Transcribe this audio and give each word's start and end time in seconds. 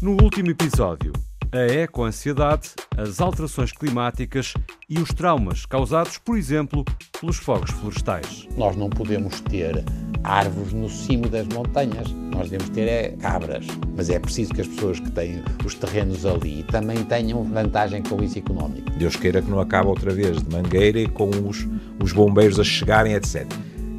No 0.00 0.12
último 0.12 0.48
episódio, 0.48 1.12
a 1.50 1.58
ecoansiedade, 1.58 2.70
as 2.96 3.20
alterações 3.20 3.72
climáticas 3.72 4.54
e 4.88 4.96
os 5.00 5.08
traumas 5.08 5.66
causados, 5.66 6.18
por 6.18 6.38
exemplo, 6.38 6.84
pelos 7.20 7.36
fogos 7.36 7.72
florestais. 7.72 8.46
Nós 8.56 8.76
não 8.76 8.88
podemos 8.88 9.40
ter 9.40 9.84
árvores 10.22 10.72
no 10.72 10.88
cimo 10.88 11.28
das 11.28 11.48
montanhas, 11.48 12.12
nós 12.32 12.48
devemos 12.48 12.68
ter 12.68 12.88
é, 12.88 13.08
cabras. 13.20 13.66
Mas 13.96 14.08
é 14.08 14.20
preciso 14.20 14.54
que 14.54 14.60
as 14.60 14.68
pessoas 14.68 15.00
que 15.00 15.10
têm 15.10 15.42
os 15.64 15.74
terrenos 15.74 16.24
ali 16.24 16.62
também 16.70 17.02
tenham 17.02 17.42
vantagem 17.42 18.00
com 18.00 18.22
isso 18.22 18.38
económico. 18.38 18.88
Deus 18.92 19.16
queira 19.16 19.42
que 19.42 19.50
não 19.50 19.58
acabe 19.58 19.88
outra 19.88 20.14
vez 20.14 20.40
de 20.40 20.48
mangueira 20.48 21.00
e 21.00 21.08
com 21.08 21.28
os, 21.28 21.66
os 22.00 22.12
bombeiros 22.12 22.60
a 22.60 22.64
chegarem, 22.64 23.14
etc. 23.14 23.44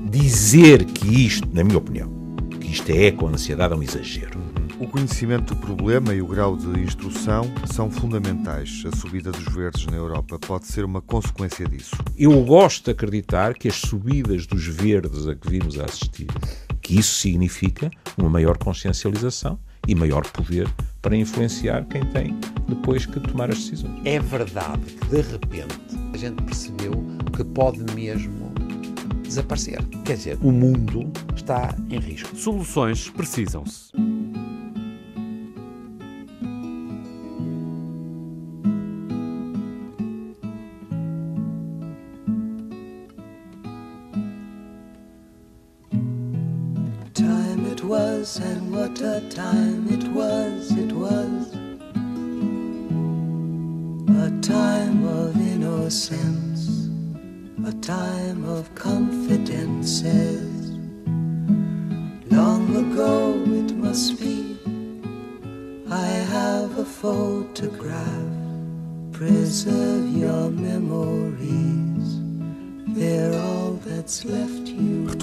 Dizer 0.10 0.86
que 0.86 1.26
isto, 1.26 1.46
na 1.54 1.62
minha 1.62 1.78
opinião, 1.78 2.10
que 2.62 2.72
isto 2.72 2.90
é 2.90 3.08
eco-ansiedade 3.08 3.74
é 3.74 3.76
um 3.76 3.84
exagero. 3.84 4.39
O 4.80 4.88
conhecimento 4.88 5.54
do 5.54 5.60
problema 5.60 6.14
e 6.14 6.22
o 6.22 6.26
grau 6.26 6.56
de 6.56 6.80
instrução 6.80 7.44
são 7.66 7.92
fundamentais. 7.92 8.82
A 8.86 8.96
subida 8.96 9.30
dos 9.30 9.54
verdes 9.54 9.86
na 9.88 9.98
Europa 9.98 10.40
pode 10.40 10.68
ser 10.68 10.86
uma 10.86 11.02
consequência 11.02 11.68
disso. 11.68 11.98
Eu 12.18 12.42
gosto 12.46 12.86
de 12.86 12.92
acreditar 12.92 13.56
que 13.56 13.68
as 13.68 13.76
subidas 13.76 14.48
dos 14.48 14.66
verdes 14.66 15.28
a 15.28 15.36
que 15.36 15.50
vimos 15.50 15.78
a 15.78 15.84
assistir, 15.84 16.28
que 16.82 16.98
isso 16.98 17.14
significa 17.14 17.92
uma 18.18 18.30
maior 18.30 18.58
consciencialização 18.58 19.60
e 19.86 19.94
maior 19.94 20.26
poder 20.32 20.66
para 21.02 21.14
influenciar 21.14 21.84
quem 21.86 22.06
tem 22.12 22.40
depois 22.70 23.06
que 23.06 23.20
tomar 23.20 23.50
as 23.50 23.58
decisões. 23.58 24.00
É 24.06 24.18
verdade 24.18 24.80
que 24.80 25.08
de 25.08 25.22
repente 25.22 25.78
a 26.14 26.18
gente 26.18 26.42
percebeu 26.44 26.94
que 27.36 27.44
pode 27.44 27.84
mesmo 27.94 28.50
desaparecer. 29.24 29.84
Quer 30.06 30.16
dizer, 30.16 30.38
o 30.42 30.54
mundo 30.54 31.12
está 31.36 31.76
em 31.90 32.00
risco. 32.00 32.34
Soluções 32.36 33.10
precisam-se. 33.10 33.92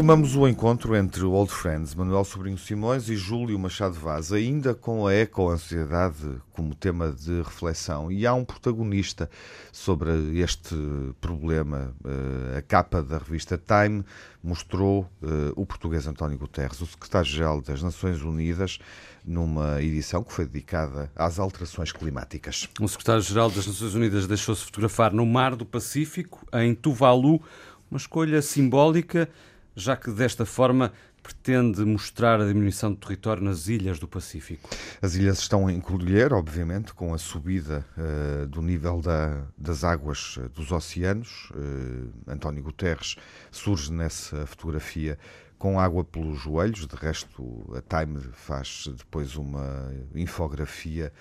Retomamos 0.07 0.37
o 0.37 0.47
encontro 0.47 0.95
entre 0.95 1.25
Old 1.25 1.51
Friends, 1.51 1.93
Manuel 1.93 2.23
Sobrinho 2.25 2.57
Simões 2.57 3.09
e 3.09 3.17
Júlio 3.17 3.59
Machado 3.59 3.95
Vaz, 3.95 4.33
ainda 4.33 4.73
com 4.73 5.05
a 5.05 5.13
eco-ansiedade 5.13 6.41
como 6.53 6.77
tema 6.77 7.11
de 7.11 7.43
reflexão. 7.43 8.13
E 8.13 8.25
há 8.25 8.33
um 8.33 8.45
protagonista 8.45 9.29
sobre 9.73 10.39
este 10.39 10.77
problema. 11.21 11.93
Eh, 12.05 12.59
A 12.59 12.63
capa 12.63 13.03
da 13.03 13.19
revista 13.19 13.59
Time 13.59 14.05
mostrou 14.45 15.11
eh, 15.21 15.53
o 15.57 15.67
português 15.67 16.07
António 16.07 16.39
Guterres, 16.39 16.81
o 16.81 16.87
secretário-geral 16.87 17.61
das 17.61 17.83
Nações 17.83 18.23
Unidas, 18.23 18.79
numa 19.25 19.83
edição 19.83 20.23
que 20.23 20.33
foi 20.33 20.47
dedicada 20.47 21.11
às 21.17 21.41
alterações 21.41 21.91
climáticas. 21.91 22.69
O 22.81 22.87
secretário-geral 22.87 23.51
das 23.51 23.67
Nações 23.67 23.97
Unidas 23.97 24.29
deixou-se 24.29 24.67
fotografar 24.67 25.13
no 25.13 25.27
Mar 25.27 25.57
do 25.57 25.67
Pacífico, 25.67 26.47
em 26.53 26.77
Tuvalu, 26.77 27.43
uma 27.91 27.99
escolha 27.99 28.41
simbólica, 28.41 29.29
já 29.77 29.95
que 29.97 30.11
desta 30.11 30.45
forma 30.47 30.93
pretende 31.23 31.85
mostrar 31.85 32.41
a 32.41 32.47
diminuição 32.47 32.93
do 32.93 32.97
território 32.99 33.43
nas 33.43 33.67
ilhas 33.69 33.99
do 33.99 34.07
Pacífico. 34.09 34.69
As 35.03 35.17
ilhas 35.17 35.39
estão 35.41 35.67
a 35.67 35.73
encolher, 35.73 36.33
obviamente, 36.33 36.95
com 36.95 37.13
a 37.13 37.19
subida 37.19 37.85
eh, 37.99 38.47
do 38.47 38.63
nível 38.63 39.01
da- 39.01 39.43
das 39.59 39.83
águas 39.85 40.39
eh, 40.41 40.49
dos 40.55 40.71
oceanos. 40.71 41.51
Eh, 41.55 42.31
António 42.33 42.63
Guterres 42.63 43.17
surge 43.51 43.93
nessa 43.93 44.47
fotografia 44.47 45.19
com 45.59 45.81
água 45.81 46.05
pelos 46.05 46.39
joelhos. 46.39 46.87
De 46.87 46.95
resto, 46.95 47.75
a 47.75 47.83
Time 47.83 48.21
faz 48.33 48.89
depois 48.97 49.35
uma 49.37 49.93
infografia 50.15 51.13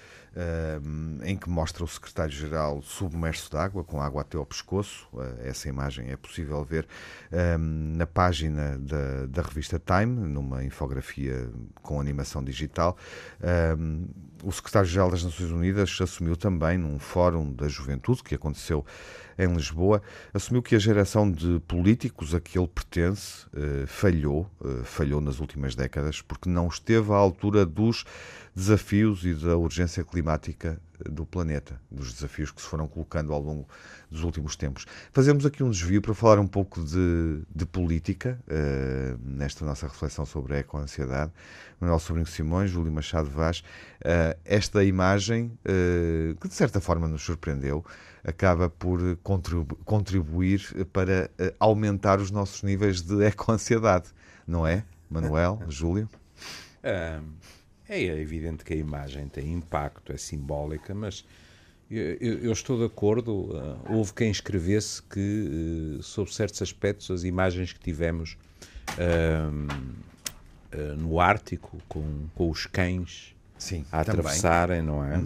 em 1.24 1.38
que 1.38 1.50
mostra 1.50 1.84
o 1.84 1.88
secretário-geral 1.88 2.82
submerso 2.82 3.50
de 3.50 3.58
água, 3.58 3.84
com 3.84 4.02
água 4.02 4.22
até 4.22 4.38
ao 4.38 4.46
pescoço. 4.46 5.08
Eh, 5.18 5.50
essa 5.50 5.70
imagem 5.70 6.12
é 6.12 6.18
possível 6.18 6.64
ver 6.64 6.88
na 7.60 8.06
página 8.06 8.78
da, 8.78 9.26
da 9.28 9.42
revista 9.42 9.80
Time, 9.80 10.28
numa 10.28 10.64
infografia 10.64 11.50
com 11.82 12.00
animação 12.00 12.44
digital. 12.44 12.98
O 14.44 14.52
secretário-geral 14.52 15.12
das 15.12 15.24
Nações 15.24 15.52
Unidas 15.52 15.98
assumiu 16.02 16.38
também 16.38 16.78
num 16.78 17.00
fórum 17.00 17.52
da 17.52 17.68
juventude 17.68 18.24
que 18.24 18.36
aconteceu 18.36 18.86
em 19.38 19.54
Lisboa, 19.54 20.02
assumiu 20.34 20.62
que 20.62 20.76
a 20.76 20.80
geração 20.80 21.30
de 21.30 21.60
políticos 21.68 22.34
a 22.34 22.40
que 22.40 22.58
ele 22.58 22.68
pertence 22.68 23.46
eh, 23.54 23.86
falhou, 23.86 24.50
eh, 24.64 24.84
falhou 24.84 25.20
nas 25.20 25.40
últimas 25.40 25.76
décadas, 25.76 26.22
porque 26.22 26.50
não 26.50 26.68
esteve 26.68 27.12
à 27.12 27.16
altura 27.16 27.66
dos 27.66 28.06
desafios 28.56 29.26
e 29.26 29.34
da 29.34 29.58
urgência 29.58 30.04
climática 30.04 30.80
do 31.10 31.26
planeta, 31.26 31.80
dos 31.92 32.14
desafios 32.14 32.52
que 32.52 32.62
se 32.62 32.68
foram 32.68 32.88
colocando 32.88 33.34
ao 33.34 33.42
longo 33.42 33.68
dos 34.10 34.24
últimos 34.24 34.56
tempos. 34.56 34.86
Fazemos 35.12 35.46
aqui 35.46 35.62
um 35.62 35.70
desvio 35.70 36.02
para 36.02 36.14
falar 36.14 36.40
um 36.40 36.48
pouco 36.48 36.82
de, 36.82 37.42
de 37.54 37.66
política, 37.66 38.40
eh, 38.48 39.16
nesta 39.22 39.66
nossa 39.66 39.88
reflexão 39.88 40.26
sobre 40.26 40.54
a 40.54 40.58
eco-ansiedade. 40.60 41.34
Manuel 41.82 42.00
Sobrinho 42.00 42.26
Simões, 42.26 42.72
Júlio 42.72 42.94
Machado 42.94 43.30
Vaz, 43.30 43.62
eh, 44.02 44.38
esta 44.46 44.86
imagem, 44.86 45.52
eh, 45.66 46.34
que 46.40 46.48
de 46.48 46.54
certa 46.54 46.80
forma 46.80 47.10
nos 47.10 47.24
surpreendeu, 47.24 47.84
acaba 48.24 48.70
por 48.70 49.18
contribu- 49.18 49.76
contribuir 49.84 50.88
para 50.94 51.30
eh, 51.38 51.54
aumentar 51.60 52.22
os 52.22 52.32
nossos 52.32 52.64
níveis 52.64 53.02
de 53.02 53.22
eco-ansiedade, 53.26 54.08
não 54.48 54.66
é, 54.66 54.86
Manuel, 55.10 55.62
Júlio? 55.68 56.08
Ah, 56.88 57.20
é 57.94 58.20
evidente 58.20 58.64
que 58.64 58.74
a 58.74 58.78
imagem 58.78 59.28
tem 59.28 59.52
impacto, 59.54 60.12
é 60.12 60.18
simbólica, 60.18 60.94
mas 60.94 61.24
eu, 61.90 62.18
eu- 62.20 62.40
eu 62.40 62.52
estou 62.52 62.78
de 62.80 62.86
acordo. 62.86 63.52
ah, 63.56 63.78
houve 63.94 64.14
quem 64.14 64.32
escrevesse 64.32 65.02
que, 65.04 65.98
eh, 66.00 66.02
sob 66.02 66.34
certos 66.34 66.62
aspectos, 66.62 67.12
as 67.12 67.24
imagens 67.24 67.74
que 67.74 67.80
tivemos 67.80 68.38
ah, 68.98 69.52
no 70.98 71.20
Ártico, 71.20 71.78
com, 71.88 72.28
com 72.36 72.50
os 72.50 72.66
cães 72.66 73.34
Sim, 73.58 73.86
a 73.92 74.04
também. 74.04 74.22
atravessarem, 74.24 74.82
não 74.82 75.04
é? 75.04 75.22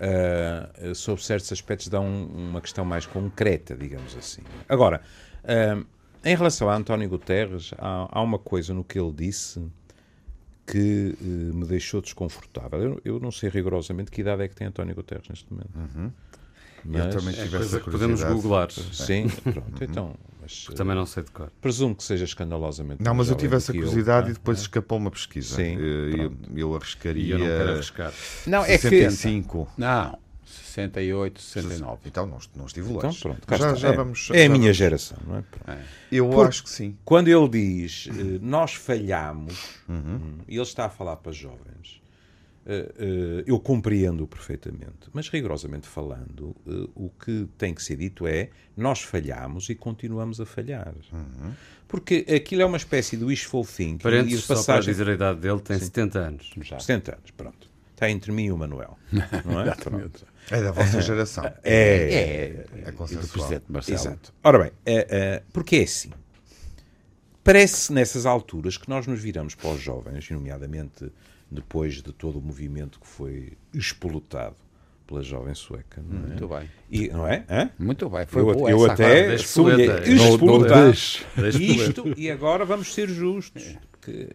Ah, 0.00 0.94
sob 0.94 1.22
certos 1.22 1.50
aspectos 1.52 1.88
dão 1.88 2.06
uma 2.26 2.60
questão 2.60 2.84
mais 2.84 3.06
concreta, 3.06 3.74
digamos 3.74 4.14
assim. 4.16 4.42
Agora, 4.68 5.00
ah, 5.44 5.82
em 6.24 6.36
relação 6.36 6.68
a 6.70 6.76
António 6.76 7.08
Guterres, 7.08 7.72
há, 7.78 8.08
há 8.10 8.22
uma 8.22 8.38
coisa 8.38 8.72
no 8.72 8.84
que 8.84 8.98
ele 8.98 9.12
disse 9.12 9.60
que 10.66 11.16
eh, 11.20 11.24
me 11.24 11.64
deixou 11.66 12.00
desconfortável. 12.00 12.80
Eu, 12.80 13.00
eu 13.04 13.20
não 13.20 13.30
sei 13.30 13.48
rigorosamente 13.48 14.10
que 14.10 14.20
idade 14.20 14.42
é 14.42 14.48
que 14.48 14.54
tem 14.54 14.66
António 14.66 14.94
Guterres 14.94 15.28
neste 15.28 15.46
momento. 15.52 16.12
Eu 16.86 17.10
também 17.10 17.32
tive 17.34 17.48
Coisa 17.48 17.64
essa 17.64 17.80
que 17.80 17.90
podemos 17.90 18.22
googlar. 18.22 18.70
Sim, 18.70 19.28
pronto, 19.28 19.84
então. 19.84 20.14
Mas, 20.40 20.66
Também 20.76 20.94
não 20.94 21.06
sei 21.06 21.22
de 21.22 21.30
cor. 21.30 21.50
Presumo 21.60 21.94
que 21.94 22.04
seja 22.04 22.24
escandalosamente. 22.24 23.02
Não, 23.02 23.14
mas 23.14 23.30
eu 23.30 23.34
tive 23.34 23.56
essa 23.56 23.72
que 23.72 23.78
eu, 23.78 23.82
curiosidade 23.82 24.28
é? 24.28 24.30
e 24.32 24.34
depois 24.34 24.60
escapou 24.60 24.98
uma 24.98 25.10
pesquisa. 25.10 25.56
Sim, 25.56 25.78
Eh, 25.78 26.26
eu, 26.26 26.36
eu 26.54 26.72
E 26.72 26.76
arriscaria 26.76 27.34
eu 27.34 27.38
não 27.38 27.46
quero 27.46 27.70
arriscar. 27.72 28.12
Não, 28.46 28.62
é 28.62 28.76
que. 28.76 28.90
65. 28.90 29.68
Não, 29.78 30.18
68, 30.54 31.40
69. 31.40 32.00
Então 32.06 32.26
não, 32.26 32.38
não 32.56 32.66
estive 32.66 32.88
longe. 32.92 32.98
Então, 33.06 33.12
pronto, 33.20 33.46
já, 33.48 33.56
está. 33.56 33.74
já 33.74 33.88
é, 33.88 33.92
vamos. 33.96 34.28
é 34.32 34.34
a 34.34 34.42
já 34.42 34.48
minha 34.48 34.60
vamos- 34.62 34.76
geração, 34.76 35.18
não 35.26 35.36
é? 35.38 35.42
Pronto. 35.42 35.80
Eu 36.12 36.28
Por- 36.30 36.46
acho 36.48 36.62
que 36.64 36.70
sim. 36.70 36.96
Quando 37.04 37.28
ele 37.28 37.48
diz 37.48 38.08
eh, 38.10 38.38
nós 38.40 38.74
falhamos, 38.74 39.58
Uhum. 39.88 39.96
hum, 39.96 40.38
e 40.48 40.54
ele 40.54 40.62
está 40.62 40.86
a 40.86 40.88
falar 40.90 41.16
para 41.16 41.32
jovens, 41.32 42.00
eh, 42.66 42.92
eh, 42.98 43.44
eu 43.46 43.58
compreendo 43.60 44.26
perfeitamente, 44.26 45.08
mas 45.12 45.28
rigorosamente 45.28 45.86
falando, 45.86 46.54
o 46.94 47.10
que 47.10 47.46
tem 47.58 47.74
que 47.74 47.82
ser 47.82 47.96
dito 47.96 48.26
é 48.26 48.48
nós 48.76 49.00
falhamos 49.02 49.68
e 49.68 49.74
continuamos 49.74 50.40
a 50.40 50.46
falhar. 50.46 50.94
Uhum. 51.12 51.52
Porque 51.86 52.24
aquilo 52.34 52.62
é 52.62 52.64
uma 52.64 52.78
espécie 52.78 53.16
de 53.16 53.24
wishful 53.24 53.64
thinking. 53.64 53.96
e 53.96 53.98
Parentes, 54.02 54.30
de 54.30 54.38
só 54.38 54.46
para 54.48 54.56
passagem... 54.56 54.92
dizer 54.92 55.08
a 55.10 55.12
idade 55.14 55.40
dele, 55.40 55.60
tem 55.60 55.78
70 55.78 56.18
anos. 56.18 56.50
Já. 56.62 56.80
70 56.80 57.12
anos, 57.12 57.30
pronto. 57.30 57.68
Está 57.94 58.10
entre 58.10 58.32
mim 58.32 58.46
e 58.46 58.52
o 58.52 58.58
Manuel. 58.58 58.98
Não 59.44 59.60
é? 59.60 59.74
Pronto. 59.76 60.26
É 60.50 60.60
da 60.60 60.72
vossa 60.72 61.00
geração. 61.00 61.44
É, 61.44 61.54
É, 61.62 62.66
É 62.84 62.88
e 62.88 62.90
do 62.90 62.92
consensual. 62.92 63.28
Presidente 63.30 63.64
Marcelo. 63.68 63.98
Exato. 63.98 64.34
Ora 64.42 64.58
bem, 64.58 64.72
eh, 64.84 65.06
eh, 65.08 65.42
porque 65.52 65.76
é 65.76 65.82
assim. 65.84 66.10
Parece 67.44 67.92
nessas 67.92 68.26
alturas 68.26 68.76
que 68.76 68.88
nós 68.88 69.06
nos 69.06 69.20
viramos 69.20 69.54
para 69.54 69.70
os 69.70 69.80
jovens, 69.80 70.28
nomeadamente 70.30 71.10
depois 71.50 72.02
de 72.02 72.12
todo 72.12 72.38
o 72.38 72.42
movimento 72.42 72.98
que 72.98 73.06
foi 73.06 73.52
expolutado 73.72 74.56
pela 75.06 75.22
jovem 75.22 75.54
sueca. 75.54 76.02
Não 76.02 76.24
é? 76.24 76.26
Muito 76.26 76.48
bem. 76.48 76.70
E, 76.90 77.08
não 77.08 77.28
é? 77.28 77.44
Hã? 77.48 77.70
Muito 77.78 78.08
bem. 78.08 78.26
Foi 78.26 78.42
Eu, 78.42 78.52
boa 78.54 78.70
eu 78.70 78.84
essa 78.84 78.92
até 78.94 79.34
explotar 79.34 80.86
Das 81.36 81.54
isto, 81.54 82.14
e 82.16 82.30
agora 82.30 82.64
vamos 82.64 82.92
ser 82.92 83.08
justos, 83.08 83.76
que 84.00 84.30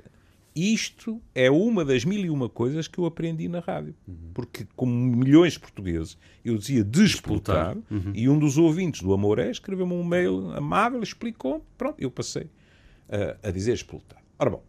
isto 0.60 1.22
é 1.34 1.50
uma 1.50 1.86
das 1.86 2.04
mil 2.06 2.24
e 2.24 2.30
uma 2.30 2.50
coisas 2.50 2.88
que 2.88 2.98
eu 3.00 3.06
aprendi 3.06 3.48
na 3.48 3.60
rádio. 3.60 3.96
Porque, 4.34 4.68
como 4.76 4.92
milhões 4.94 5.54
de 5.54 5.60
portugueses, 5.60 6.18
eu 6.44 6.58
dizia 6.58 6.84
desplutar, 6.84 7.78
e 8.14 8.28
um 8.28 8.38
dos 8.38 8.58
ouvintes 8.58 9.02
do 9.02 9.14
Amoré 9.14 9.52
escreveu-me 9.52 9.94
um 9.94 10.04
mail 10.04 10.52
amável, 10.52 11.02
explicou, 11.02 11.66
pronto, 11.78 12.00
eu 12.00 12.10
passei 12.10 12.50
ah, 13.10 13.38
a 13.44 13.52
dizer 13.52 13.74
explotar. 13.74 14.22
Ora 14.38 14.50
bom, 14.50 14.64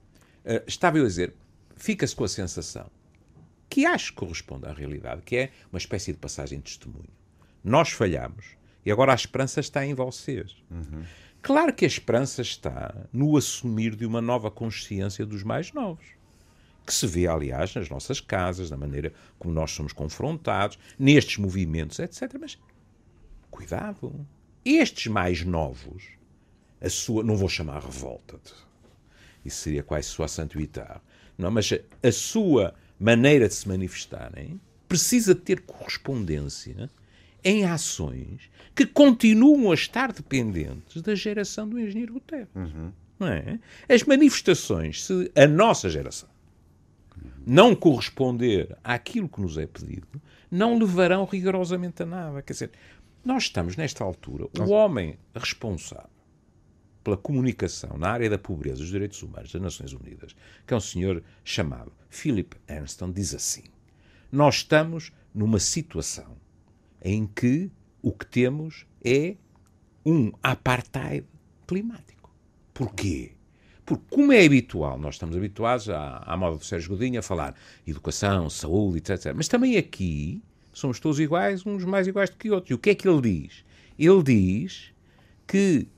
ah, 0.45 0.63
estava 0.67 0.99
eu 0.99 1.05
a 1.05 1.07
dizer, 1.07 1.35
fica-se 1.77 2.15
com 2.15 2.25
a 2.25 2.29
sensação 2.29 2.91
que 3.69 3.87
acho 3.87 4.13
que 4.13 4.19
corresponde 4.19 4.67
à 4.67 4.73
realidade, 4.73 5.23
que 5.23 5.37
é 5.37 5.51
uma 5.73 5.79
espécie 5.79 6.13
de 6.13 6.19
passagem 6.19 6.59
de 6.59 6.65
testemunho. 6.65 7.09
Nós 7.63 7.91
falhamos 7.91 8.45
e 8.85 8.91
agora 8.91 9.13
a 9.13 9.15
esperança 9.15 9.61
está 9.61 9.87
em 9.87 9.95
vocês. 9.95 10.57
Claro 11.43 11.73
que 11.73 11.85
a 11.85 11.89
esperança 11.89 12.43
está 12.43 12.95
no 13.13 13.37
assumir 13.37 13.97
de 13.97 14.05
uma 14.05 14.21
nova 14.21 14.51
consciência 14.51 15.25
dos 15.25 15.43
mais 15.43 15.73
novos. 15.73 16.07
Que 16.87 16.93
se 16.93 17.07
vê, 17.07 17.27
aliás, 17.27 17.75
nas 17.75 17.89
nossas 17.89 18.21
casas, 18.21 18.71
na 18.71 18.77
maneira 18.77 19.13
como 19.39 19.55
nós 19.55 19.71
somos 19.71 19.93
confrontados, 19.93 20.79
nestes 20.99 21.39
movimentos, 21.39 21.99
etc. 21.99 22.37
Mas 22.39 22.59
cuidado. 23.51 24.27
Estes 24.65 25.07
mais 25.07 25.43
novos, 25.43 26.05
a 26.81 26.91
sua, 26.91 27.25
não 27.25 27.37
vou 27.37 27.49
chamar 27.49 27.83
revolta, 27.83 28.39
isso 29.45 29.63
seria 29.63 29.83
quase 29.83 30.09
sua 30.09 30.29
santuitar, 30.29 31.03
não, 31.39 31.51
mas 31.51 31.71
a, 31.73 32.07
a 32.07 32.13
sua 32.13 32.75
maneira 32.99 33.49
de 33.49 33.55
se 33.55 33.67
manifestarem 33.67 34.61
precisa 34.87 35.35
ter 35.35 35.63
correspondência 35.63 36.91
em 37.45 37.65
ações 37.65 38.51
que 38.75 38.87
continuam 38.87 39.71
a 39.71 39.75
estar 39.75 40.13
dependentes 40.13 41.03
da 41.03 41.15
geração 41.15 41.69
do 41.69 41.79
engenheiro 41.79 42.15
Guterres. 42.15 42.49
Não 43.19 43.29
é? 43.29 43.59
As 43.89 44.03
manifestações, 44.05 45.05
se 45.05 45.31
a 45.37 45.47
nossa 45.47 45.91
geração 45.91 46.29
não 47.47 47.75
corresponder 47.75 48.77
àquilo 48.83 49.29
que 49.29 49.41
nos 49.41 49.59
é 49.59 49.67
pedido, 49.67 50.21
não 50.51 50.79
levarão 50.79 51.25
rigorosamente 51.25 52.03
a 52.03 52.07
nada. 52.07 52.43
Quer 52.43 52.53
dizer, 52.53 52.71
nós 53.25 53.45
estamos 53.45 53.77
nesta 53.77 54.05
altura, 54.05 54.47
o 54.59 54.71
homem 54.71 55.19
responsável 55.35 56.09
pela 57.03 57.17
comunicação 57.17 57.97
na 57.99 58.11
área 58.11 58.29
da 58.29 58.39
pobreza 58.39 58.77
e 58.77 58.81
dos 58.81 58.89
direitos 58.91 59.23
humanos 59.23 59.53
das 59.53 59.61
Nações 59.61 59.93
Unidas, 59.93 60.35
que 60.67 60.75
é 60.75 60.77
um 60.77 60.81
senhor 60.81 61.23
chamado 61.43 61.93
Philip 62.09 62.57
Ernston, 62.69 63.11
diz 63.11 63.35
assim: 63.35 63.65
Nós 64.31 64.57
estamos 64.57 65.13
numa 65.35 65.59
situação 65.59 66.37
em 67.03 67.27
que 67.27 67.71
o 68.03 68.13
que 68.13 68.27
temos 68.27 68.87
é 69.05 69.37
um 70.05 70.33
apartheid 70.43 71.27
climático. 71.67 72.35
Porquê? 72.73 73.33
Porque, 73.85 74.05
como 74.09 74.33
é 74.33 74.45
habitual, 74.45 74.99
nós 74.99 75.17
estamos 75.17 75.37
habituados 75.37 75.89
à, 75.91 76.19
à 76.19 76.37
moda 76.37 76.57
do 76.57 76.65
Sérgio 76.65 76.91
Godinho 76.91 77.19
a 77.19 77.23
falar 77.23 77.55
educação, 77.87 78.49
saúde, 78.49 78.99
etc. 78.99 79.33
Mas 79.35 79.49
também 79.49 79.77
aqui 79.77 80.43
somos 80.73 81.01
todos 81.01 81.19
iguais, 81.19 81.67
uns 81.67 81.85
mais 81.85 82.07
iguais 82.07 82.31
do 82.31 82.37
que 82.37 82.51
outros. 82.51 82.71
E 82.71 82.75
o 82.75 82.79
que 82.79 82.91
é 82.91 82.95
que 82.95 83.09
ele 83.09 83.21
diz? 83.21 83.65
Ele 83.99 84.23
diz 84.23 84.93
que 85.47 85.89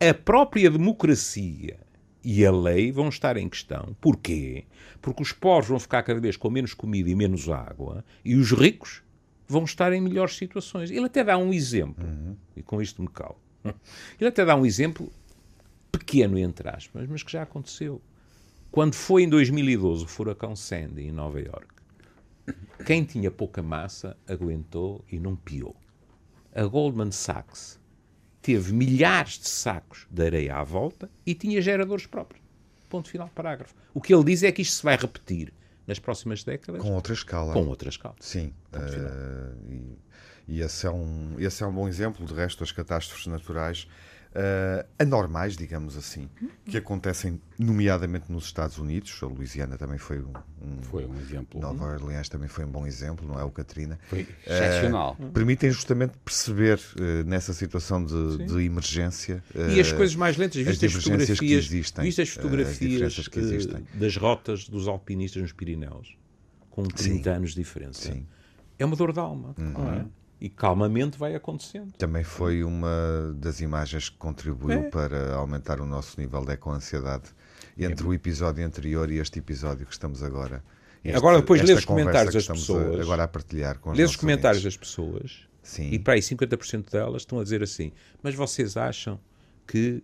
a 0.00 0.14
própria 0.14 0.70
democracia 0.70 1.78
e 2.24 2.44
a 2.44 2.50
lei 2.50 2.90
vão 2.90 3.08
estar 3.08 3.36
em 3.36 3.48
questão. 3.48 3.96
Porquê? 4.00 4.64
Porque 5.00 5.22
os 5.22 5.32
pobres 5.32 5.68
vão 5.68 5.78
ficar 5.78 6.02
cada 6.02 6.20
vez 6.20 6.36
com 6.36 6.50
menos 6.50 6.74
comida 6.74 7.10
e 7.10 7.14
menos 7.14 7.48
água 7.48 8.04
e 8.24 8.34
os 8.34 8.52
ricos 8.52 9.02
vão 9.48 9.64
estar 9.64 9.92
em 9.92 10.00
melhores 10.00 10.36
situações. 10.36 10.90
Ele 10.90 11.06
até 11.06 11.24
dá 11.24 11.38
um 11.38 11.52
exemplo, 11.52 12.06
e 12.54 12.62
com 12.62 12.80
isto 12.82 13.00
me 13.00 13.08
calo. 13.08 13.40
Ele 14.20 14.28
até 14.28 14.44
dá 14.44 14.54
um 14.54 14.64
exemplo 14.64 15.10
pequeno, 15.90 16.38
entre 16.38 16.68
aspas, 16.68 17.08
mas 17.08 17.22
que 17.22 17.32
já 17.32 17.42
aconteceu. 17.42 18.00
Quando 18.70 18.94
foi 18.94 19.22
em 19.22 19.28
2012 19.28 20.04
o 20.04 20.06
furacão 20.06 20.54
Sandy 20.54 21.02
em 21.02 21.10
Nova 21.10 21.40
York, 21.40 21.66
quem 22.84 23.04
tinha 23.04 23.30
pouca 23.30 23.62
massa 23.62 24.16
aguentou 24.28 25.04
e 25.10 25.18
não 25.18 25.34
piou. 25.34 25.74
A 26.54 26.64
Goldman 26.64 27.10
Sachs 27.10 27.80
teve 28.42 28.72
milhares 28.72 29.38
de 29.38 29.48
sacos 29.48 30.06
de 30.10 30.24
areia 30.24 30.56
à 30.56 30.64
volta 30.64 31.10
e 31.26 31.34
tinha 31.34 31.60
geradores 31.60 32.06
próprios. 32.06 32.42
Ponto 32.88 33.08
final, 33.08 33.30
parágrafo. 33.34 33.74
O 33.92 34.00
que 34.00 34.14
ele 34.14 34.24
diz 34.24 34.42
é 34.42 34.52
que 34.52 34.62
isto 34.62 34.76
se 34.76 34.82
vai 34.82 34.96
repetir 34.96 35.52
nas 35.88 35.98
próximas 35.98 36.44
décadas 36.44 36.80
Com 36.82 36.92
outra 36.94 37.12
escala. 37.12 37.52
com 37.52 37.66
outra 37.66 37.88
escala. 37.88 38.14
Sim. 38.20 38.54
eh, 38.72 39.52
e 39.70 39.98
e 40.50 40.62
esse, 40.62 40.86
é 40.86 40.90
um, 40.90 41.34
esse 41.38 41.62
é 41.62 41.66
um 41.66 41.72
bom 41.72 41.86
exemplo. 41.86 42.24
De 42.24 42.32
resto, 42.32 42.64
as 42.64 42.72
catástrofes 42.72 43.26
naturais 43.26 43.86
eh, 44.34 44.86
anormais, 44.98 45.56
digamos 45.56 45.96
assim, 45.96 46.28
que 46.64 46.76
acontecem 46.76 47.40
nomeadamente 47.58 48.30
nos 48.30 48.44
Estados 48.44 48.78
Unidos. 48.78 49.18
A 49.22 49.26
Louisiana 49.26 49.78
também 49.78 49.98
foi 49.98 50.20
um. 50.20 50.32
um 50.62 50.82
Foi 50.82 51.06
um 51.06 51.18
exemplo. 51.18 51.60
Nova 51.60 51.86
Orleans 51.86 52.28
também 52.28 52.48
foi 52.48 52.64
um 52.64 52.70
bom 52.70 52.86
exemplo, 52.86 53.26
não 53.26 53.40
é 53.40 53.44
o 53.44 53.50
Katrina. 53.50 53.98
Foi 54.08 54.26
excepcional. 54.46 55.16
Permitem 55.32 55.70
justamente 55.70 56.12
perceber 56.24 56.78
eh, 57.00 57.24
nessa 57.24 57.52
situação 57.52 58.04
de, 58.04 58.44
de 58.44 58.64
emergência. 58.64 59.42
E 59.74 59.80
as 59.80 59.88
eh, 59.88 59.96
coisas 59.96 60.14
mais 60.14 60.36
lentas, 60.36 60.60
as 60.60 60.66
vistas 60.66 60.84
as 60.84 61.02
divergências 61.02 61.38
que 61.38 61.46
fotografias, 61.46 61.64
existem, 61.64 62.04
vistas 62.04 62.22
as 62.22 62.28
eh, 62.28 62.30
as 62.30 62.42
fotografias 62.42 62.90
diferenças 62.90 63.28
que 63.28 63.38
eh, 63.38 63.42
existem. 63.42 63.86
das 63.94 64.16
rotas 64.16 64.68
dos 64.68 64.86
alpinistas 64.88 65.42
nos 65.42 65.52
Pirineus, 65.52 66.16
com 66.70 66.84
30 66.84 67.30
anos 67.30 67.50
de 67.50 67.56
diferença. 67.56 68.12
Sim. 68.12 68.26
É 68.78 68.84
uma 68.84 68.94
dor 68.94 69.12
de 69.12 69.18
alma. 69.18 69.54
não 69.56 69.92
é? 69.92 70.06
E 70.40 70.48
calmamente 70.48 71.18
vai 71.18 71.34
acontecendo. 71.34 71.92
Também 71.98 72.22
foi 72.22 72.62
uma 72.62 73.34
das 73.36 73.60
imagens 73.60 74.08
que 74.08 74.16
contribuiu 74.16 74.80
É. 74.84 74.90
para 74.90 75.34
aumentar 75.34 75.80
o 75.80 75.86
nosso 75.86 76.20
nível 76.20 76.44
de 76.44 76.52
eco-ansiedade 76.52 77.30
entre 77.76 78.06
o 78.06 78.14
episódio 78.14 78.64
anterior 78.64 79.10
e 79.10 79.18
este 79.18 79.38
episódio 79.40 79.84
que 79.86 79.92
estamos 79.92 80.22
agora. 80.22 80.62
Este- 81.04 81.16
Agora, 81.16 81.38
depois, 81.38 81.60
esta 81.60 81.72
lê 81.72 81.78
os 81.78 81.84
comentários 81.84 82.34
das 82.34 82.46
pessoas. 82.46 82.98
a- 82.98 83.02
agora 83.02 83.24
a 83.24 83.28
partilhar 83.28 83.78
com 83.78 83.90
os 83.90 83.98
Lê 83.98 84.04
os 84.04 84.16
comentários 84.16 84.64
ouvintes. 84.64 84.78
das 84.78 84.88
pessoas 84.88 85.48
Sim. 85.62 85.90
e 85.90 85.98
para 85.98 86.14
aí 86.14 86.22
50% 86.22 86.90
delas 86.90 87.22
estão 87.22 87.38
a 87.40 87.42
dizer 87.42 87.62
assim: 87.62 87.92
Mas 88.22 88.34
vocês 88.34 88.76
acham 88.76 89.18
que 89.66 90.02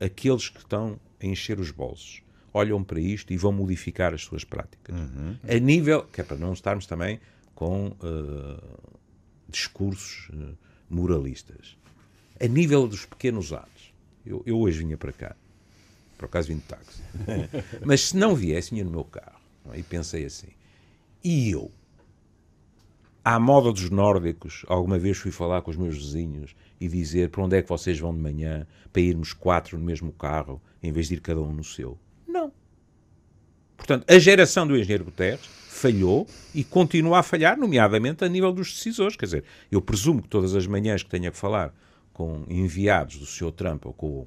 aqueles 0.00 0.48
que 0.48 0.58
estão 0.58 0.98
a 1.20 1.26
encher 1.26 1.58
os 1.60 1.70
bolsos 1.70 2.22
olham 2.52 2.82
para 2.82 2.98
isto 3.00 3.32
e 3.32 3.36
vão 3.36 3.52
modificar 3.52 4.14
as 4.14 4.22
suas 4.22 4.42
práticas? 4.44 4.96
Uhum. 4.98 5.36
A 5.48 5.54
nível, 5.58 6.02
que 6.04 6.20
é 6.20 6.24
para 6.24 6.36
não 6.36 6.52
estarmos 6.52 6.86
também 6.86 7.20
com 7.54 7.94
eh, 8.02 8.60
discursos 9.48 10.28
eh, 10.32 10.54
moralistas, 10.88 11.76
a 12.40 12.46
nível 12.46 12.86
dos 12.86 13.04
pequenos 13.06 13.52
atos. 13.52 13.92
Eu, 14.24 14.42
eu 14.44 14.58
hoje 14.58 14.80
vinha 14.80 14.96
para 14.96 15.12
cá, 15.12 15.36
por 16.18 16.26
acaso 16.26 16.48
vim 16.48 16.56
de 16.56 16.62
táxi, 16.62 17.02
mas 17.84 18.08
se 18.08 18.16
não 18.16 18.34
viesse, 18.34 18.70
vinha 18.70 18.84
no 18.84 18.90
meu 18.90 19.04
carro 19.04 19.40
é? 19.72 19.78
e 19.78 19.82
pensei 19.82 20.24
assim: 20.24 20.48
e 21.22 21.50
eu? 21.50 21.70
À 23.24 23.40
moda 23.40 23.72
dos 23.72 23.90
nórdicos, 23.90 24.64
alguma 24.68 24.98
vez 24.98 25.18
fui 25.18 25.32
falar 25.32 25.60
com 25.62 25.70
os 25.70 25.76
meus 25.76 25.96
vizinhos 25.96 26.54
e 26.80 26.86
dizer 26.86 27.30
para 27.30 27.42
onde 27.42 27.56
é 27.56 27.62
que 27.62 27.68
vocês 27.68 27.98
vão 27.98 28.14
de 28.14 28.20
manhã 28.20 28.64
para 28.92 29.02
irmos 29.02 29.32
quatro 29.32 29.76
no 29.76 29.84
mesmo 29.84 30.12
carro 30.12 30.62
em 30.80 30.92
vez 30.92 31.08
de 31.08 31.14
ir 31.14 31.20
cada 31.20 31.40
um 31.40 31.52
no 31.52 31.64
seu? 31.64 31.98
Não. 32.26 32.52
Portanto, 33.76 34.04
a 34.08 34.18
geração 34.20 34.64
do 34.64 34.76
engenheiro 34.76 35.04
Guterres 35.04 35.40
falhou 35.76 36.26
e 36.54 36.64
continua 36.64 37.18
a 37.18 37.22
falhar, 37.22 37.56
nomeadamente 37.56 38.24
a 38.24 38.28
nível 38.28 38.52
dos 38.52 38.72
decisores. 38.72 39.16
Quer 39.16 39.26
dizer, 39.26 39.44
eu 39.70 39.80
presumo 39.80 40.22
que 40.22 40.28
todas 40.28 40.54
as 40.54 40.66
manhãs 40.66 41.02
que 41.02 41.10
tenha 41.10 41.30
que 41.30 41.36
falar 41.36 41.72
com 42.12 42.44
enviados 42.48 43.16
do 43.18 43.26
Sr. 43.26 43.52
Trump 43.52 43.86
ou 43.86 43.92
com 43.92 44.26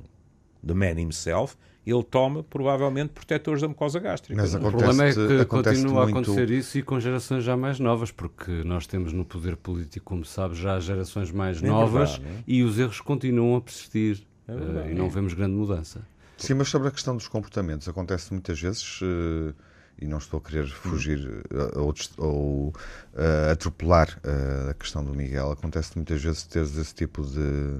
the 0.65 0.73
man 0.73 0.99
himself, 0.99 1.55
ele 1.87 2.03
toma 2.03 2.43
provavelmente 2.43 3.09
protetores 3.13 3.61
da 3.61 3.67
mucosa 3.67 3.99
gástrica. 3.99 4.39
Mas 4.39 4.53
O 4.53 4.57
acontece, 4.57 4.83
problema 4.83 5.05
é 5.05 5.13
que 5.39 5.45
continua 5.45 6.03
muito... 6.03 6.17
a 6.17 6.21
acontecer 6.21 6.51
isso 6.51 6.77
e 6.77 6.83
com 6.83 6.99
gerações 6.99 7.43
já 7.43 7.57
mais 7.57 7.79
novas, 7.79 8.11
porque 8.11 8.51
nós 8.63 8.85
temos 8.85 9.11
no 9.11 9.25
poder 9.25 9.55
político, 9.55 10.05
como 10.05 10.23
sabes, 10.23 10.59
já 10.59 10.79
gerações 10.79 11.31
mais 11.31 11.63
É 11.63 11.67
novas 11.67 12.17
verdade, 12.17 12.35
é? 12.39 12.43
e 12.47 12.61
os 12.61 12.77
erros 12.77 13.01
continuam 13.01 13.55
a 13.55 13.61
persistir 13.61 14.21
É 14.47 14.55
verdade. 14.55 14.89
eh, 14.89 14.91
e 14.91 14.95
não 14.95 15.09
vemos 15.09 15.33
grande 15.33 15.55
mudança. 15.55 16.05
Sim, 16.37 16.53
mas 16.53 16.69
sobre 16.69 16.89
a 16.89 16.91
questão 16.91 17.15
dos 17.17 17.27
comportamentos, 17.27 17.87
acontece 17.89 18.31
muitas 18.31 18.59
vezes, 18.61 18.99
eh, 19.01 19.53
e 20.01 20.05
não 20.07 20.17
estou 20.17 20.39
a 20.39 20.41
querer 20.41 20.67
fugir 20.67 21.43
eh, 21.51 21.77
ou, 21.79 21.93
ou, 22.17 22.73
eh, 23.15 23.51
atropelar 23.51 24.19
eh, 24.23 24.71
a 24.71 24.73
questão 24.73 25.03
do 25.03 25.13
Miguel, 25.13 25.51
acontece 25.51 25.91
muitas 25.95 26.21
vezes 26.21 26.43
teres 26.43 26.75
esse 26.77 26.93
tipo 26.95 27.21
de, 27.23 27.79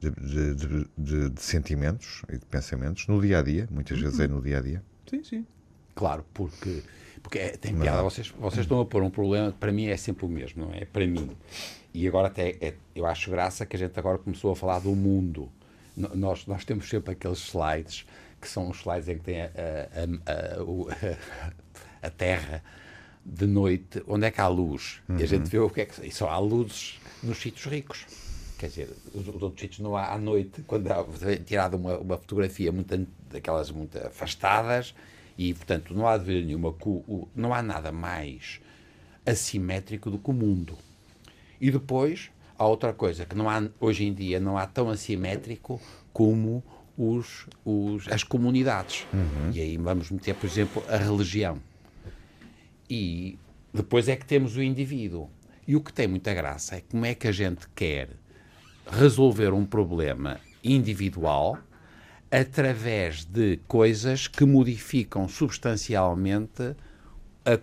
de, 0.00 0.10
de- 0.10 0.54
de- 0.54 1.30
de- 1.30 1.40
sentimentos 1.42 2.22
e 2.28 2.38
de 2.38 2.44
pensamentos 2.46 3.06
no 3.08 3.20
dia 3.20 3.38
a 3.38 3.42
dia, 3.42 3.68
muitas 3.70 3.98
vezes 3.98 4.20
é 4.20 4.26
no 4.28 4.40
dia 4.40 4.58
a 4.58 4.60
dia. 4.62 4.82
Sim, 5.08 5.24
sim. 5.24 5.46
Claro, 5.94 6.24
porque, 6.34 6.82
porque 7.22 7.38
é- 7.38 7.56
tem 7.56 7.74
piada. 7.74 8.02
Vocês, 8.02 8.28
vocês 8.38 8.60
estão 8.64 8.80
a 8.80 8.84
pôr 8.86 9.02
um 9.02 9.10
problema 9.10 9.50
que 9.52 9.58
para 9.58 9.72
mim 9.72 9.86
é 9.86 9.96
sempre 9.96 10.26
o 10.26 10.28
mesmo, 10.28 10.66
não 10.66 10.74
é? 10.74 10.84
Para 10.84 11.06
mim. 11.06 11.30
E 11.94 12.06
agora 12.06 12.26
até 12.28 12.56
é- 12.60 12.74
eu 12.94 13.06
acho 13.06 13.30
graça 13.30 13.64
que 13.64 13.74
a 13.74 13.78
gente 13.78 13.98
agora 13.98 14.18
começou 14.18 14.52
a 14.52 14.56
falar 14.56 14.78
do 14.80 14.94
mundo. 14.94 15.50
No- 15.96 16.14
Nós, 16.14 16.46
nós 16.46 16.64
temos 16.64 16.88
sempre 16.88 17.12
aqueles 17.12 17.38
slides 17.38 18.04
que 18.46 18.52
são 18.52 18.70
os 18.70 18.78
slides 18.78 19.08
em 19.08 19.18
que 19.18 19.24
tem 19.24 19.42
a, 19.42 19.46
a- 19.46 20.32
a- 20.32 22.06
a- 22.06 22.10
Terra 22.16 22.62
de 23.24 23.44
noite, 23.46 24.02
onde 24.06 24.24
é 24.26 24.30
que 24.30 24.40
há 24.40 24.46
luz? 24.46 25.00
Uhum. 25.08 25.18
E 25.18 25.22
a 25.24 25.26
gente 25.26 25.48
vê 25.50 25.58
o 25.58 25.68
que 25.68 25.80
é 25.80 25.84
que. 25.86 26.06
E 26.06 26.12
só 26.12 26.28
há 26.30 26.38
luzes 26.38 27.00
nos 27.22 27.38
sítios 27.38 27.66
ricos. 27.66 28.06
Quer 28.56 28.68
dizer, 28.68 28.90
os, 29.12 29.26
os 29.26 29.42
outros 29.42 29.60
sítios 29.60 29.80
não 29.80 29.96
há 29.96 30.12
à 30.12 30.18
noite, 30.18 30.62
quando 30.62 30.90
há 30.90 31.04
tirado 31.44 31.74
uma, 31.76 31.98
uma 31.98 32.16
fotografia 32.16 32.70
muito, 32.70 33.06
daquelas 33.30 33.70
muito 33.72 33.98
afastadas, 33.98 34.94
e 35.36 35.52
portanto 35.52 35.92
não 35.92 36.06
há 36.06 36.16
de 36.16 36.24
ver 36.24 36.44
nenhuma. 36.44 36.74
Não 37.34 37.52
há 37.52 37.60
nada 37.62 37.90
mais 37.90 38.60
assimétrico 39.26 40.10
do 40.10 40.18
que 40.18 40.30
o 40.30 40.32
mundo. 40.32 40.78
E 41.60 41.70
depois 41.70 42.30
há 42.58 42.64
outra 42.66 42.92
coisa 42.92 43.26
que 43.26 43.34
não 43.34 43.50
há, 43.50 43.62
hoje 43.80 44.04
em 44.04 44.14
dia 44.14 44.38
não 44.38 44.56
há 44.56 44.66
tão 44.66 44.88
assimétrico 44.88 45.80
como 46.12 46.62
os, 46.96 47.46
os, 47.64 48.08
as 48.08 48.22
comunidades. 48.22 49.06
Uhum. 49.12 49.50
E 49.52 49.60
aí 49.60 49.76
vamos 49.76 50.10
meter, 50.10 50.34
por 50.34 50.46
exemplo, 50.46 50.82
a 50.88 50.96
religião. 50.96 51.58
E 52.88 53.38
depois 53.72 54.08
é 54.08 54.16
que 54.16 54.24
temos 54.24 54.56
o 54.56 54.62
indivíduo. 54.62 55.30
E 55.66 55.74
o 55.74 55.80
que 55.80 55.92
tem 55.92 56.06
muita 56.06 56.32
graça 56.32 56.76
é 56.76 56.80
como 56.80 57.04
é 57.04 57.14
que 57.14 57.26
a 57.26 57.32
gente 57.32 57.68
quer 57.74 58.10
resolver 58.90 59.52
um 59.52 59.64
problema 59.64 60.38
individual 60.62 61.58
através 62.30 63.24
de 63.24 63.58
coisas 63.68 64.28
que 64.28 64.44
modificam 64.44 65.28
substancialmente 65.28 66.76
a, 67.44 67.58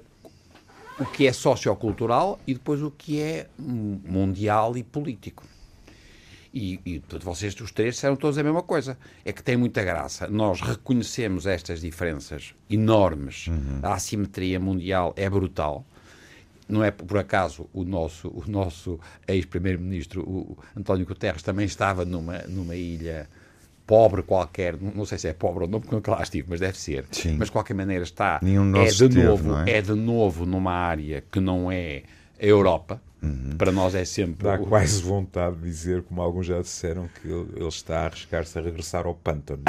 o 1.02 1.06
que 1.06 1.28
é 1.28 1.34
sociocultural 1.34 2.40
e 2.46 2.54
depois 2.54 2.82
o 2.82 2.92
que 2.92 3.22
é 3.22 3.48
mundial 3.58 4.78
e 4.78 4.84
político. 4.84 5.44
E, 6.54 6.80
e 6.86 7.00
portanto, 7.00 7.24
vocês, 7.24 7.60
os 7.60 7.72
três, 7.72 7.96
disseram 7.96 8.16
todos 8.16 8.38
a 8.38 8.44
mesma 8.44 8.62
coisa. 8.62 8.98
É 9.26 9.34
que 9.34 9.42
tem 9.42 9.58
muita 9.58 9.84
graça. 9.84 10.28
Nós 10.28 10.62
reconhecemos 10.62 11.48
estas 11.48 11.82
diferenças 11.82 12.54
enormes. 12.70 13.48
Uhum. 13.48 13.80
A 13.82 13.96
assimetria 13.96 14.60
mundial 14.60 15.14
é 15.18 15.28
brutal. 15.28 15.84
Não 16.70 16.84
é 16.84 16.92
por 16.92 17.18
acaso 17.18 17.68
o 17.74 17.84
nosso, 17.84 18.30
o 18.30 18.44
nosso 18.48 19.00
ex-primeiro-ministro, 19.28 20.58
António 20.78 21.06
Guterres, 21.06 21.42
também 21.42 21.66
estava 21.66 22.06
numa, 22.06 22.40
numa 22.48 22.76
ilha 22.76 23.28
pobre 23.86 24.24
qualquer, 24.24 24.78
não 24.80 25.06
sei 25.06 25.18
se 25.18 25.28
é 25.28 25.34
pobre 25.34 25.66
ou 25.66 25.70
não, 25.70 25.82
porque 25.82 25.94
nunca 25.94 26.12
lá 26.12 26.24
estive, 26.24 26.48
mas 26.50 26.60
deve 26.60 26.78
ser. 26.78 27.06
Sim. 27.12 27.36
Mas 27.38 27.48
de 27.48 27.52
qualquer 27.52 27.74
maneira 27.74 28.04
está. 28.04 28.40
é 28.82 29.10
de 29.10 29.24
novo, 29.24 29.58
é? 29.58 29.72
é 29.72 29.82
de 29.82 29.94
novo 29.94 30.46
numa 30.46 30.72
área 30.72 31.24
que 31.30 31.40
não 31.40 31.72
é 31.72 32.04
a 32.46 32.50
Europa 32.50 33.02
Uhum. 33.24 33.56
Para 33.58 33.72
nós 33.72 33.96
é 33.96 34.04
sempre. 34.04 34.44
Dá 34.44 34.58
quase 34.58 35.02
vontade 35.02 35.56
de 35.56 35.64
dizer, 35.64 36.04
como 36.04 36.22
alguns 36.22 36.46
já 36.46 36.60
disseram, 36.60 37.08
que 37.22 37.28
ele, 37.30 37.68
está 37.70 38.02
a 38.02 38.06
arriscar-se 38.08 38.60
a 38.60 38.62
regressar 38.62 39.06
ao 39.06 39.16
pântano. 39.16 39.64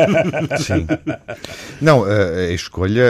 Sim. 0.58 0.86
Não, 1.78 2.04
a, 2.04 2.50
escolha, 2.50 3.02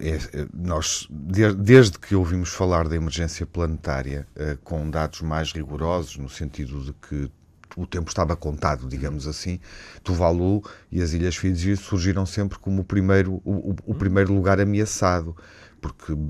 é, 0.00 0.08
é, 0.08 0.46
nós, 0.52 1.06
desde 1.10 2.00
que 2.00 2.16
ouvimos 2.16 2.48
falar 2.48 2.88
da 2.88 2.96
emergência 2.96 3.46
planetária, 3.46 4.26
com 4.64 4.90
dados 4.90 5.20
mais 5.20 5.52
rigorosos, 5.52 6.16
no 6.16 6.28
sentido 6.28 6.80
de 6.80 6.92
que 6.94 7.30
o 7.76 7.86
tempo 7.86 8.08
estava 8.08 8.34
contado, 8.34 8.88
digamos 8.88 9.28
assim, 9.28 9.60
Tuvalu 10.02 10.64
e 10.90 11.00
as 11.00 11.12
Ilhas 11.12 11.36
Fiji 11.36 11.76
surgiram 11.76 12.24
sempre 12.26 12.58
como 12.58 12.80
o 12.80 12.84
primeiro, 12.84 13.40
o, 13.44 13.76
o 13.84 13.94
primeiro 13.94 14.32
lugar 14.32 14.58
ameaçado 14.58 15.36
porque 15.80 16.12
o, 16.12 16.28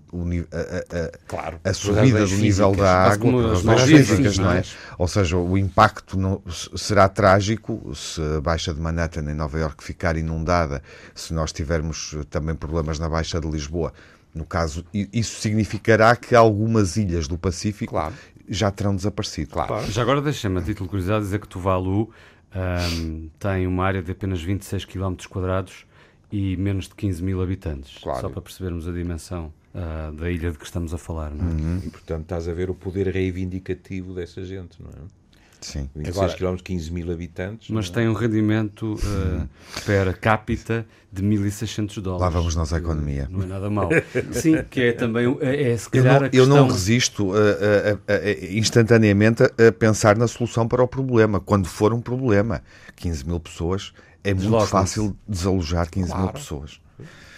a, 0.53 1.07
a, 1.07 1.19
claro, 1.27 1.61
a 1.65 1.73
subida 1.73 2.27
do 2.27 2.37
nível 2.37 2.73
da 2.75 3.05
água, 3.05 3.53
as 3.53 3.83
físicas, 3.83 4.39
não 4.39 4.53
é? 4.53 4.63
Ou 4.99 5.09
seja, 5.09 5.37
o 5.37 5.57
impacto 5.57 6.19
não, 6.19 6.43
será 6.77 7.09
trágico 7.09 7.95
se 7.95 8.21
a 8.21 8.41
Baixa 8.41 8.75
de 8.75 8.81
Manhattan 8.81 9.31
em 9.31 9.35
Nova 9.35 9.59
Iorque 9.59 9.83
ficar 9.83 10.17
inundada, 10.17 10.83
se 11.15 11.33
nós 11.33 11.53
tivermos 11.53 12.17
também 12.31 12.55
problemas 12.55 12.99
na 12.99 13.09
Baixa 13.09 13.41
de 13.41 13.49
Lisboa. 13.49 13.93
No 14.35 14.45
caso, 14.45 14.85
isso 14.93 15.41
significará 15.41 16.15
que 16.15 16.35
algumas 16.35 16.97
ilhas 16.97 17.27
do 17.27 17.39
Pacífico 17.39 17.93
claro. 17.93 18.15
já 18.47 18.71
terão 18.71 18.95
desaparecido. 18.95 19.53
Claro. 19.53 19.91
Já 19.91 20.03
agora 20.03 20.21
deixa-me, 20.21 20.59
a 20.59 20.63
título 20.63 20.85
de 20.85 20.91
curiosidade, 20.91 21.25
dizer 21.25 21.41
que 21.41 21.49
Tuvalu 21.49 22.11
um, 22.55 23.31
tem 23.39 23.67
uma 23.67 23.85
área 23.85 24.03
de 24.03 24.13
apenas 24.13 24.43
26 24.43 24.85
km 24.85 25.15
quadrados 25.31 25.87
e 26.31 26.57
menos 26.57 26.89
de 26.89 26.95
15 26.95 27.23
mil 27.23 27.43
habitantes. 27.43 27.99
Claro. 28.03 28.21
Só 28.21 28.29
para 28.29 28.43
percebermos 28.43 28.89
a 28.89 28.93
dimensão 28.93 29.53
uh, 29.75 30.13
da 30.13 30.31
ilha 30.31 30.51
de 30.51 30.59
que 30.59 30.65
estamos 30.65 30.93
a 30.93 30.99
falar. 30.99 31.31
Não 31.31 31.47
é? 31.47 31.51
Uhum. 31.51 31.83
E, 31.85 31.91
portanto, 31.91 32.23
estás 32.23 32.49
a 32.49 32.53
ver 32.53 32.71
o 32.71 32.75
poder 32.75 33.09
reivindicativo 33.09 34.15
dessa 34.15 34.45
gente, 34.45 34.83
não 34.83 34.91
é? 34.91 35.27
Sim. 35.61 35.89
26 35.97 36.17
Agora, 36.17 36.57
km, 36.57 36.63
15 36.63 36.93
mil 36.93 37.11
habitantes. 37.11 37.71
Mas 37.71 37.89
é? 37.89 37.93
tem 37.93 38.09
um 38.09 38.13
rendimento 38.13 38.95
uh, 38.95 39.49
per 39.85 40.19
capita 40.19 40.87
de 41.11 41.23
1.600 41.23 42.01
dólares. 42.01 42.23
Lá 42.23 42.29
vamos 42.29 42.55
nós 42.55 42.73
à 42.73 42.79
economia. 42.79 43.27
Não 43.31 43.43
é 43.43 43.47
nada 43.47 43.71
mau. 43.71 43.89
Sim, 44.33 44.63
que 44.71 44.81
é 44.81 44.93
também, 44.93 45.37
é, 45.41 45.73
é 45.73 45.77
se 45.77 45.89
calhar 45.89 46.17
eu 46.17 46.21
não, 46.21 46.31
questão... 46.31 46.41
eu 46.41 46.47
não 46.47 46.69
resisto 46.69 47.31
uh, 47.31 47.35
uh, 47.35 48.57
instantaneamente 48.57 49.43
a 49.43 49.73
pensar 49.77 50.17
na 50.17 50.29
solução 50.29 50.69
para 50.69 50.83
o 50.83 50.89
problema, 50.89 51.41
quando 51.41 51.67
for 51.67 51.93
um 51.93 52.01
problema. 52.01 52.63
15 52.97 53.27
mil 53.27 53.41
pessoas 53.41 53.93
é 54.27 54.35
muito 54.35 54.67
fácil 54.67 55.17
desalojar 55.29 55.89
15 55.89 56.09
claro. 56.09 56.23
mil 56.25 56.33
pessoas. 56.33 56.81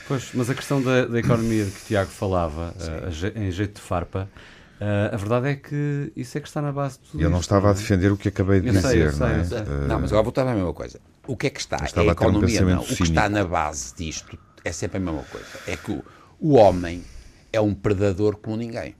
Pois, 0.07 0.31
mas 0.33 0.49
a 0.49 0.55
questão 0.55 0.83
da, 0.83 1.05
da 1.05 1.19
economia 1.19 1.67
de 1.67 1.71
que 1.71 1.83
o 1.83 1.87
Tiago 1.87 2.11
falava, 2.11 2.75
uh, 2.79 3.39
em 3.39 3.51
jeito 3.51 3.75
de 3.75 3.81
farpa, 3.83 4.27
uh, 4.81 5.15
a 5.15 5.17
verdade 5.19 5.49
é 5.49 5.55
que 5.57 6.11
isso 6.17 6.39
é 6.39 6.41
que 6.41 6.49
está 6.49 6.63
na 6.63 6.73
base 6.73 6.99
de 6.99 7.11
tudo 7.11 7.23
Eu 7.23 7.29
não 7.29 7.41
estava 7.41 7.69
a 7.69 7.73
é? 7.73 7.75
defender 7.75 8.11
o 8.11 8.17
que 8.17 8.29
acabei 8.29 8.61
de 8.61 8.69
eu 8.69 8.73
dizer. 8.73 9.13
Sei, 9.13 9.21
não, 9.21 9.27
é? 9.27 9.45
sei, 9.45 9.59
não, 9.87 10.01
mas 10.01 10.11
agora 10.11 10.23
voltar 10.23 10.49
à 10.49 10.55
mesma 10.55 10.73
coisa. 10.73 10.99
O 11.27 11.37
que 11.37 11.49
é 11.49 11.51
que 11.51 11.61
está? 11.61 11.77
É 11.77 12.01
a 12.01 12.05
economia, 12.05 12.63
um 12.63 12.71
não. 12.71 12.81
O 12.81 12.87
que 12.87 13.03
está 13.03 13.29
na 13.29 13.45
base 13.45 13.95
disto 13.95 14.39
é 14.65 14.73
sempre 14.73 14.97
a 14.97 15.01
mesma 15.01 15.25
coisa. 15.25 15.47
É 15.67 15.77
que 15.77 15.93
o, 15.93 16.03
o 16.41 16.55
homem 16.55 17.05
é 17.53 17.61
um 17.61 17.75
predador 17.75 18.37
como 18.37 18.57
ninguém. 18.57 18.97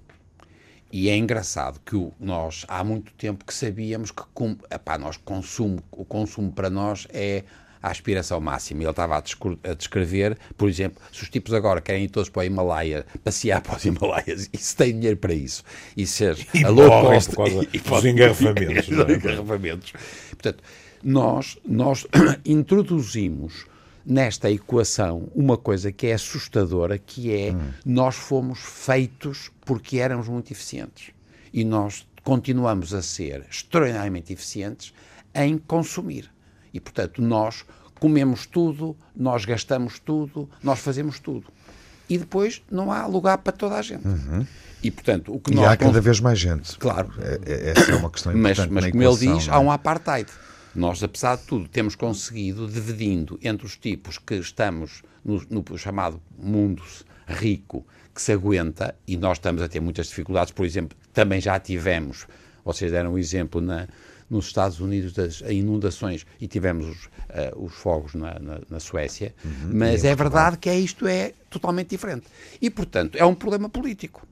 E 0.93 1.09
é 1.09 1.17
engraçado 1.17 1.81
que 1.87 1.97
o, 1.97 2.13
nós, 2.21 2.67
há 2.69 2.85
muito 2.85 3.13
tempo 3.15 3.47
que 3.47 3.55
sabíamos 3.55 4.11
que 4.11 4.23
com, 4.35 4.59
epá, 4.71 4.99
nós 4.99 5.17
consumo, 5.17 5.83
o 5.91 6.05
consumo 6.05 6.53
para 6.53 6.69
nós 6.69 7.07
é 7.11 7.45
a 7.83 7.91
aspiração 7.91 8.41
máxima. 8.41 8.83
Ele 8.83 8.91
estava 8.91 9.17
a, 9.17 9.75
descrever, 9.75 10.39
por 10.57 10.69
exemplo, 10.69 11.03
se 11.13 11.23
os 11.23 11.29
tipos 11.29 11.53
agora 11.55 11.81
querem 11.81 12.05
ir 12.05 12.09
todos 12.09 12.29
para 12.29 12.41
o 12.41 12.45
Himalaia, 12.45 13.07
passear 13.23 13.61
para 13.61 13.77
os 13.77 13.85
Himalaias, 13.85 14.49
e 14.53 14.59
se 14.59 14.77
tem 14.77 14.93
dinheiro 14.93 15.17
para 15.17 15.35
isso, 15.35 15.63
e 15.97 16.07
ser 16.07 16.37
e 16.55 16.65
a 16.65 16.69
low 16.69 16.89
cost... 17.03 17.31
Por 17.31 17.37
causa 17.37 17.69
e, 17.73 17.79
dos 17.79 18.05
engarrafamentos. 18.05 18.89
É? 18.99 19.13
engarrafamentos. 19.13 19.93
Portanto, 20.31 20.63
nós, 21.03 21.59
nós 21.65 22.07
introduzimos 22.45 23.67
nesta 24.05 24.51
equação 24.51 25.29
uma 25.35 25.57
coisa 25.57 25.93
que 25.93 26.07
é 26.07 26.15
assustadora, 26.15 26.99
que 26.99 27.33
é 27.33 27.53
hum. 27.53 27.71
nós 27.85 28.17
fomos 28.17 28.59
feitos 28.61 29.51
porque 29.65 29.99
éramos 29.99 30.29
muito 30.29 30.51
eficientes. 30.51 31.11
E 31.53 31.65
nós 31.65 32.07
continuamos 32.23 32.93
a 32.95 33.03
ser 33.03 33.45
extraordinariamente 33.51 34.33
eficientes 34.33 34.93
em 35.35 35.59
consumir. 35.59 36.31
E, 36.73 36.81
portanto, 36.81 37.23
nós 37.23 37.65
comemos 37.99 38.47
tudo, 38.47 38.97
nós 39.15 39.45
gastamos 39.45 39.99
tudo, 39.99 40.49
nós 40.63 40.79
fazemos 40.79 41.19
tudo. 41.19 41.47
E 42.09 42.17
depois 42.17 42.63
não 42.71 42.91
há 42.91 43.07
lugar 43.07 43.39
para 43.39 43.53
toda 43.53 43.77
a 43.77 43.83
gente. 43.83 44.07
Uhum. 44.07 44.47
E, 44.83 44.91
portanto, 44.91 45.35
o 45.35 45.41
que 45.41 45.53
e 45.53 45.55
nós 45.55 45.67
há 45.67 45.77
cada 45.77 46.01
vez 46.01 46.21
mais 46.21 46.39
gente. 46.39 46.79
Claro. 46.79 47.13
É, 47.21 47.41
é, 47.45 47.71
essa 47.71 47.91
é 47.91 47.95
uma 47.97 48.11
questão 48.11 48.33
importante. 48.33 48.71
Mas, 48.71 48.85
mas 48.85 48.91
como 48.93 49.03
ele 49.03 49.17
diz, 49.17 49.49
é? 49.49 49.51
há 49.51 49.59
um 49.59 49.71
apartheid. 49.71 50.31
Nós, 50.75 51.03
apesar 51.03 51.37
de 51.37 51.43
tudo, 51.43 51.69
temos 51.69 51.95
conseguido, 51.95 52.69
dividindo 52.69 53.39
entre 53.43 53.67
os 53.67 53.77
tipos 53.77 54.19
que 54.19 54.35
estamos 54.35 55.03
no, 55.25 55.43
no 55.51 55.77
chamado 55.77 56.21
mundo 56.39 56.83
rico, 57.27 57.85
que 58.15 58.23
se 58.23 58.33
aguenta, 58.33 58.95
e 59.07 59.17
nós 59.17 59.39
estamos 59.39 59.61
a 59.61 59.69
ter 59.69 59.81
muitas 59.81 60.07
dificuldades, 60.07 60.53
por 60.53 60.65
exemplo, 60.65 60.97
também 61.13 61.41
já 61.41 61.59
tivemos, 61.59 62.27
vocês 62.65 62.91
deram 62.91 63.15
um 63.15 63.19
exemplo 63.19 63.61
na, 63.61 63.87
nos 64.31 64.47
Estados 64.47 64.81
Unidos 64.81 65.13
das 65.13 65.41
inundações 65.41 66.27
e 66.41 66.47
tivemos 66.47 66.87
os, 66.87 67.07
uh, 67.07 67.65
os 67.65 67.75
fogos 67.75 68.15
na, 68.15 68.39
na, 68.39 68.61
na 68.69 68.81
Suécia, 68.81 69.35
uhum, 69.45 69.71
mas 69.75 70.05
é, 70.05 70.09
é 70.09 70.15
verdade 70.15 70.59
que 70.59 70.69
é, 70.69 70.79
isto 70.79 71.07
é 71.07 71.33
totalmente 71.49 71.91
diferente. 71.91 72.27
E, 72.61 72.69
portanto, 72.69 73.17
é 73.17 73.25
um 73.25 73.35
problema 73.35 73.69
político. 73.69 74.27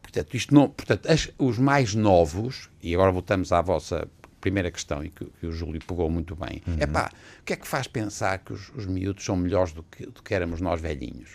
Portanto, 0.00 0.34
isto 0.34 0.54
não, 0.54 0.68
portanto 0.68 1.06
as, 1.10 1.30
os 1.38 1.58
mais 1.58 1.94
novos, 1.94 2.68
e 2.82 2.94
agora 2.94 3.10
voltamos 3.10 3.52
à 3.52 3.62
vossa 3.62 4.08
primeira 4.40 4.70
questão, 4.70 5.04
e 5.04 5.10
que, 5.10 5.24
que 5.24 5.46
o 5.46 5.52
Júlio 5.52 5.80
pegou 5.86 6.10
muito 6.10 6.34
bem, 6.34 6.62
uhum. 6.66 6.76
é 6.78 6.86
pá, 6.86 7.10
o 7.40 7.44
que 7.44 7.52
é 7.52 7.56
que 7.56 7.66
faz 7.66 7.86
pensar 7.86 8.38
que 8.38 8.52
os, 8.52 8.70
os 8.74 8.86
miúdos 8.86 9.24
são 9.24 9.36
melhores 9.36 9.72
do 9.72 9.82
que, 9.82 10.06
do 10.06 10.22
que 10.22 10.34
éramos 10.34 10.60
nós 10.60 10.80
velhinhos? 10.80 11.30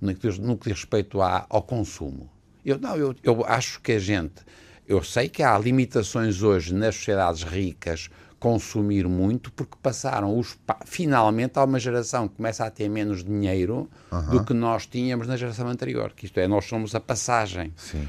No 0.00 0.14
que 0.14 0.28
diz, 0.28 0.38
no 0.38 0.56
que 0.56 0.68
diz 0.68 0.80
respeito 0.80 1.20
à, 1.20 1.46
ao 1.48 1.62
consumo. 1.62 2.30
Eu, 2.64 2.78
não, 2.78 2.96
eu, 2.96 3.14
eu 3.22 3.44
acho 3.44 3.80
que 3.80 3.92
a 3.92 3.98
gente 3.98 4.42
eu 4.86 5.02
sei 5.02 5.28
que 5.28 5.42
há 5.42 5.56
limitações 5.58 6.42
hoje 6.42 6.74
nas 6.74 6.94
sociedades 6.94 7.42
ricas 7.42 8.08
consumir 8.38 9.08
muito 9.08 9.50
porque 9.52 9.74
passaram 9.82 10.38
os 10.38 10.58
finalmente 10.84 11.58
há 11.58 11.64
uma 11.64 11.78
geração 11.78 12.28
que 12.28 12.36
começa 12.36 12.64
a 12.66 12.70
ter 12.70 12.90
menos 12.90 13.24
dinheiro 13.24 13.88
do 14.30 14.44
que 14.44 14.52
nós 14.52 14.86
tínhamos 14.86 15.26
na 15.26 15.36
geração 15.36 15.66
anterior, 15.68 16.12
que 16.14 16.26
isto 16.26 16.38
é, 16.38 16.46
nós 16.46 16.66
somos 16.66 16.94
a 16.94 17.00
passagem. 17.00 17.72
Sim. 17.76 18.06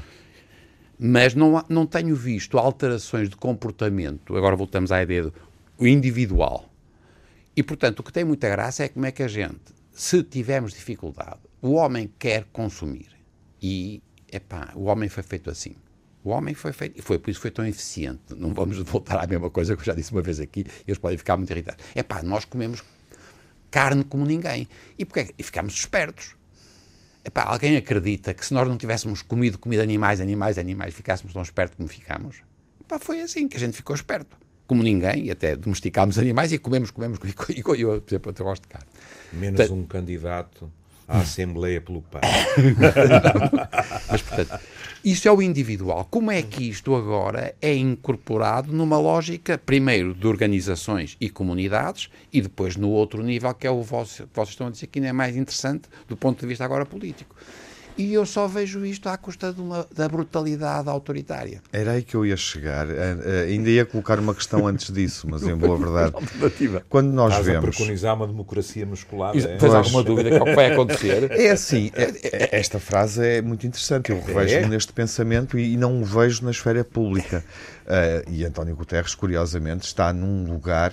Mas 0.98 1.34
não, 1.34 1.64
não 1.68 1.86
tenho 1.86 2.14
visto 2.14 2.58
alterações 2.58 3.28
de 3.30 3.36
comportamento, 3.36 4.36
agora 4.36 4.56
voltamos 4.56 4.92
à 4.92 5.02
ideia 5.02 5.24
do 5.24 5.32
individual. 5.80 6.70
E, 7.54 7.62
portanto, 7.62 8.00
o 8.00 8.02
que 8.02 8.12
tem 8.12 8.24
muita 8.24 8.48
graça 8.48 8.84
é 8.84 8.88
como 8.88 9.06
é 9.06 9.12
que 9.12 9.22
a 9.22 9.28
gente, 9.28 9.74
se 9.90 10.22
tivermos 10.22 10.72
dificuldade 10.72 11.40
o 11.66 11.72
homem 11.72 12.10
quer 12.18 12.44
consumir. 12.52 13.08
E, 13.60 14.02
epá, 14.30 14.72
o 14.74 14.84
homem 14.84 15.08
foi 15.08 15.22
feito 15.22 15.50
assim. 15.50 15.74
O 16.26 16.30
homem 16.30 16.54
foi 16.54 16.72
feito, 16.72 16.98
e 16.98 17.02
foi 17.02 17.20
por 17.20 17.30
isso 17.30 17.38
que 17.38 17.42
foi 17.42 17.52
tão 17.52 17.64
eficiente. 17.64 18.34
Não 18.36 18.52
vamos 18.52 18.78
voltar 18.78 19.22
à 19.22 19.28
mesma 19.28 19.48
coisa 19.48 19.76
que 19.76 19.82
eu 19.82 19.86
já 19.86 19.94
disse 19.94 20.10
uma 20.10 20.20
vez 20.20 20.40
aqui, 20.40 20.66
e 20.84 20.90
eles 20.90 20.98
podem 20.98 21.16
ficar 21.16 21.36
muito 21.36 21.52
irritados. 21.52 21.84
É 21.94 22.02
pá, 22.02 22.20
nós 22.20 22.44
comemos 22.44 22.82
carne 23.70 24.02
como 24.02 24.26
ninguém. 24.26 24.66
E, 24.98 25.04
porque, 25.04 25.32
e 25.38 25.42
ficamos 25.44 25.74
espertos. 25.74 26.34
Epá, 27.24 27.44
alguém 27.44 27.76
acredita 27.76 28.34
que 28.34 28.44
se 28.44 28.52
nós 28.52 28.66
não 28.66 28.76
tivéssemos 28.76 29.22
comido 29.22 29.56
comida 29.56 29.84
animais, 29.84 30.20
animais, 30.20 30.58
animais, 30.58 30.94
ficássemos 30.94 31.32
tão 31.32 31.42
espertos 31.42 31.76
como 31.76 31.88
ficámos? 31.88 32.38
Epá, 32.80 32.98
foi 32.98 33.20
assim 33.20 33.46
que 33.46 33.56
a 33.56 33.60
gente 33.60 33.76
ficou 33.76 33.94
esperto. 33.94 34.36
Como 34.66 34.82
ninguém, 34.82 35.26
e 35.26 35.30
até 35.30 35.54
domesticámos 35.54 36.18
animais 36.18 36.50
e 36.50 36.58
comemos, 36.58 36.90
comemos, 36.90 37.20
e, 37.50 37.54
e, 37.54 37.80
eu, 37.82 38.02
por 38.02 38.10
exemplo, 38.10 38.34
eu 38.36 38.44
gosto 38.44 38.62
de 38.62 38.68
carne. 38.68 38.88
Menos 39.32 39.58
Portanto, 39.58 39.78
um 39.78 39.86
candidato 39.86 40.72
à 41.06 41.20
Assembleia 41.20 41.80
pelo 41.80 42.02
PAN. 42.02 42.20
Mas, 44.10 44.22
portanto, 44.22 44.60
isso 45.04 45.28
é 45.28 45.32
o 45.32 45.40
individual. 45.40 46.06
Como 46.10 46.30
é 46.30 46.42
que 46.42 46.68
isto 46.68 46.94
agora 46.94 47.54
é 47.62 47.74
incorporado 47.74 48.72
numa 48.72 48.98
lógica, 48.98 49.56
primeiro, 49.56 50.12
de 50.12 50.26
organizações 50.26 51.16
e 51.20 51.30
comunidades, 51.30 52.10
e 52.32 52.40
depois 52.40 52.76
no 52.76 52.88
outro 52.90 53.22
nível, 53.22 53.54
que 53.54 53.66
é 53.66 53.70
o 53.70 53.82
vosso, 53.82 54.24
que 54.24 54.34
vocês 54.34 54.50
estão 54.50 54.66
a 54.66 54.70
dizer 54.70 54.88
que 54.88 54.98
ainda 54.98 55.10
é 55.10 55.12
mais 55.12 55.36
interessante 55.36 55.88
do 56.08 56.16
ponto 56.16 56.40
de 56.40 56.46
vista 56.46 56.64
agora 56.64 56.84
político. 56.84 57.36
E 57.98 58.12
eu 58.12 58.26
só 58.26 58.46
vejo 58.46 58.84
isto 58.84 59.08
à 59.08 59.16
custa 59.16 59.54
uma, 59.56 59.86
da 59.94 60.06
brutalidade 60.06 60.88
autoritária. 60.88 61.62
Era 61.72 61.92
aí 61.92 62.02
que 62.02 62.14
eu 62.14 62.26
ia 62.26 62.36
chegar. 62.36 62.86
Uh, 62.86 62.90
uh, 62.90 63.48
ainda 63.48 63.70
ia 63.70 63.86
colocar 63.86 64.18
uma 64.18 64.34
questão 64.34 64.66
antes 64.66 64.92
disso, 64.92 65.26
mas 65.30 65.42
em 65.42 65.56
boa 65.56 65.78
verdade. 65.78 66.12
Quando 66.90 67.08
nós 67.08 67.30
Estás 67.30 67.46
vemos. 67.46 67.64
a 67.64 67.70
preconizar 67.70 68.14
uma 68.14 68.26
democracia 68.26 68.84
musculada. 68.84 69.38
É? 69.38 69.56
Tens 69.56 69.72
alguma 69.72 70.02
dúvida 70.02 70.28
que 70.28 70.36
é 70.36 70.42
o 70.42 70.44
que 70.44 70.54
vai 70.54 70.72
acontecer? 70.72 71.30
É 71.36 71.50
assim, 71.50 71.90
é, 71.94 72.02
é, 72.04 72.58
esta 72.58 72.80
frase 72.80 73.24
é 73.24 73.42
muito 73.42 73.66
interessante. 73.66 74.10
Eu 74.10 74.20
revejo-me 74.20 74.64
é? 74.64 74.68
neste 74.68 74.92
pensamento 74.92 75.58
e, 75.58 75.74
e, 75.74 75.76
não 75.76 76.00
o 76.00 76.04
vejo 76.04 76.44
na 76.44 76.50
esfera 76.50 76.84
pública. 76.84 77.44
Uh, 77.84 78.28
e 78.32 78.44
António 78.44 78.74
Guterres, 78.74 79.14
curiosamente, 79.14 79.86
está 79.86 80.12
num 80.12 80.50
lugar, 80.50 80.92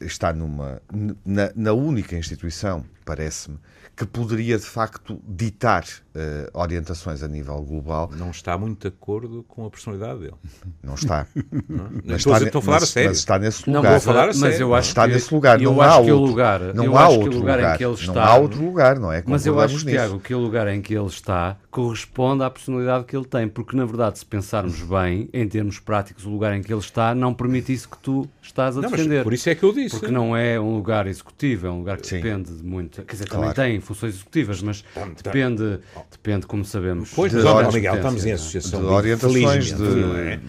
está 0.00 0.32
numa. 0.32 0.80
na, 1.24 1.50
na 1.54 1.72
única 1.72 2.16
instituição, 2.16 2.84
parece-me 3.04 3.58
que 3.96 4.04
poderia 4.04 4.58
de 4.58 4.66
facto 4.66 5.18
ditar 5.26 5.82
uh, 5.84 6.50
orientações 6.52 7.22
a 7.22 7.28
nível 7.28 7.62
global. 7.62 8.10
Não 8.14 8.30
está 8.30 8.58
muito 8.58 8.82
de 8.82 8.88
acordo 8.88 9.42
com 9.48 9.64
a 9.64 9.70
personalidade 9.70 10.20
dele. 10.20 10.34
Não 10.82 10.94
está. 10.94 11.26
Não, 11.66 11.88
mas, 12.04 12.18
estou, 12.18 12.34
está, 12.34 12.46
estou 12.46 12.58
a 12.58 12.62
falar 12.62 12.80
mas, 12.80 12.82
a 12.82 12.86
sério. 12.86 13.08
Mas 13.08 13.18
está 13.18 13.38
nesse 13.38 13.66
lugar. 13.66 13.82
Não 13.82 13.90
vou 13.90 14.00
falar 14.00 14.28
a 14.28 14.32
sério. 14.34 14.40
Mas 14.50 14.60
eu 14.60 14.74
acho 14.74 14.88
está 14.88 15.06
que, 15.06 15.14
nesse 15.14 15.34
lugar. 15.34 15.62
Eu 15.62 15.72
não 15.72 15.80
acho 15.80 15.98
há 15.98 16.04
que 16.04 16.12
outro, 16.12 16.24
o 16.24 16.28
lugar, 16.28 16.60
não 16.74 16.98
há 16.98 17.08
outro 17.08 17.38
lugar, 17.38 17.56
lugar, 17.56 17.74
em 17.74 17.78
que 17.78 17.84
ele 17.84 17.94
está. 17.94 18.12
Não 18.12 18.22
há 18.22 18.36
outro 18.36 18.62
lugar, 18.62 18.98
não 18.98 19.12
é? 19.12 19.24
Mas 19.26 19.46
eu 19.46 19.58
acho, 19.58 19.74
nisso. 19.74 19.86
Tiago, 19.86 20.20
que 20.20 20.34
o 20.34 20.38
lugar 20.38 20.68
em 20.68 20.82
que 20.82 20.94
ele 20.94 21.06
está 21.06 21.56
corresponde 21.70 22.42
à 22.42 22.50
personalidade 22.50 23.04
que 23.04 23.16
ele 23.16 23.24
tem, 23.26 23.48
porque 23.48 23.76
na 23.76 23.86
verdade, 23.86 24.18
se 24.18 24.26
pensarmos 24.26 24.80
bem, 24.82 25.28
em 25.32 25.48
termos 25.48 25.78
práticos, 25.78 26.26
o 26.26 26.30
lugar 26.30 26.54
em 26.54 26.62
que 26.62 26.72
ele 26.72 26.80
está 26.80 27.14
não 27.14 27.32
permite 27.32 27.72
isso 27.72 27.88
que 27.88 27.98
tu 27.98 28.28
estás 28.42 28.76
a 28.76 28.82
não, 28.82 28.90
defender. 28.90 29.22
por 29.22 29.32
isso 29.32 29.48
é 29.48 29.54
que 29.54 29.62
eu 29.62 29.72
disse. 29.72 29.98
Porque 29.98 30.12
não 30.12 30.36
é 30.36 30.60
um 30.60 30.74
lugar 30.74 31.06
executivo, 31.06 31.66
é 31.66 31.70
um 31.70 31.78
lugar 31.78 31.96
que 31.98 32.06
Sim. 32.06 32.16
depende 32.16 32.52
de 32.52 32.62
muito. 32.62 33.02
Quer 33.02 33.12
dizer, 33.12 33.26
Claro. 33.26 33.54
também 33.54 33.54
tem 33.54 33.80
funções 33.86 34.14
executivas, 34.14 34.60
mas 34.62 34.84
depende, 35.22 35.80
depende, 36.10 36.46
como 36.46 36.64
sabemos. 36.64 37.10
Pois, 37.14 37.32
de 37.32 37.42
mas, 37.42 37.74
Miguel, 37.74 37.96
estamos 37.96 38.24
em 38.24 38.32
associação. 38.32 38.80
de 38.80 38.86
orientações 38.86 39.64
de, 39.66 39.74
felizmente, 39.74 40.00
não 40.00 40.16
é? 40.16 40.40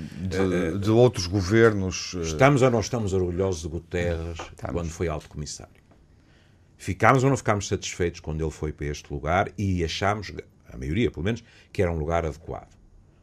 de, 0.74 0.80
de 0.80 0.90
outros 0.92 1.28
governos. 1.28 2.14
eh, 2.18 2.22
Estamos 2.22 2.62
ou 2.62 2.70
não 2.72 2.80
estamos 2.80 3.14
orgulhosos 3.14 3.62
de 3.62 3.68
Guterres 3.68 4.38
quando 4.72 4.90
foi 4.90 5.08
alto 5.08 5.30
comissário? 5.30 5.74
Ficámos 6.78 7.24
ou 7.24 7.30
não 7.30 7.38
ficámos 7.38 7.68
satisfeitos 7.68 8.20
quando 8.20 8.42
ele 8.42 8.52
foi 8.52 8.72
para 8.72 8.86
este 8.86 9.12
lugar 9.12 9.52
e 9.58 9.84
achámos, 9.84 10.32
a 10.72 10.78
maioria 10.78 11.10
pelo 11.10 11.24
menos, 11.26 11.44
que 11.74 11.82
era 11.82 11.92
um 11.92 11.98
lugar 11.98 12.26
adequado. 12.26 12.77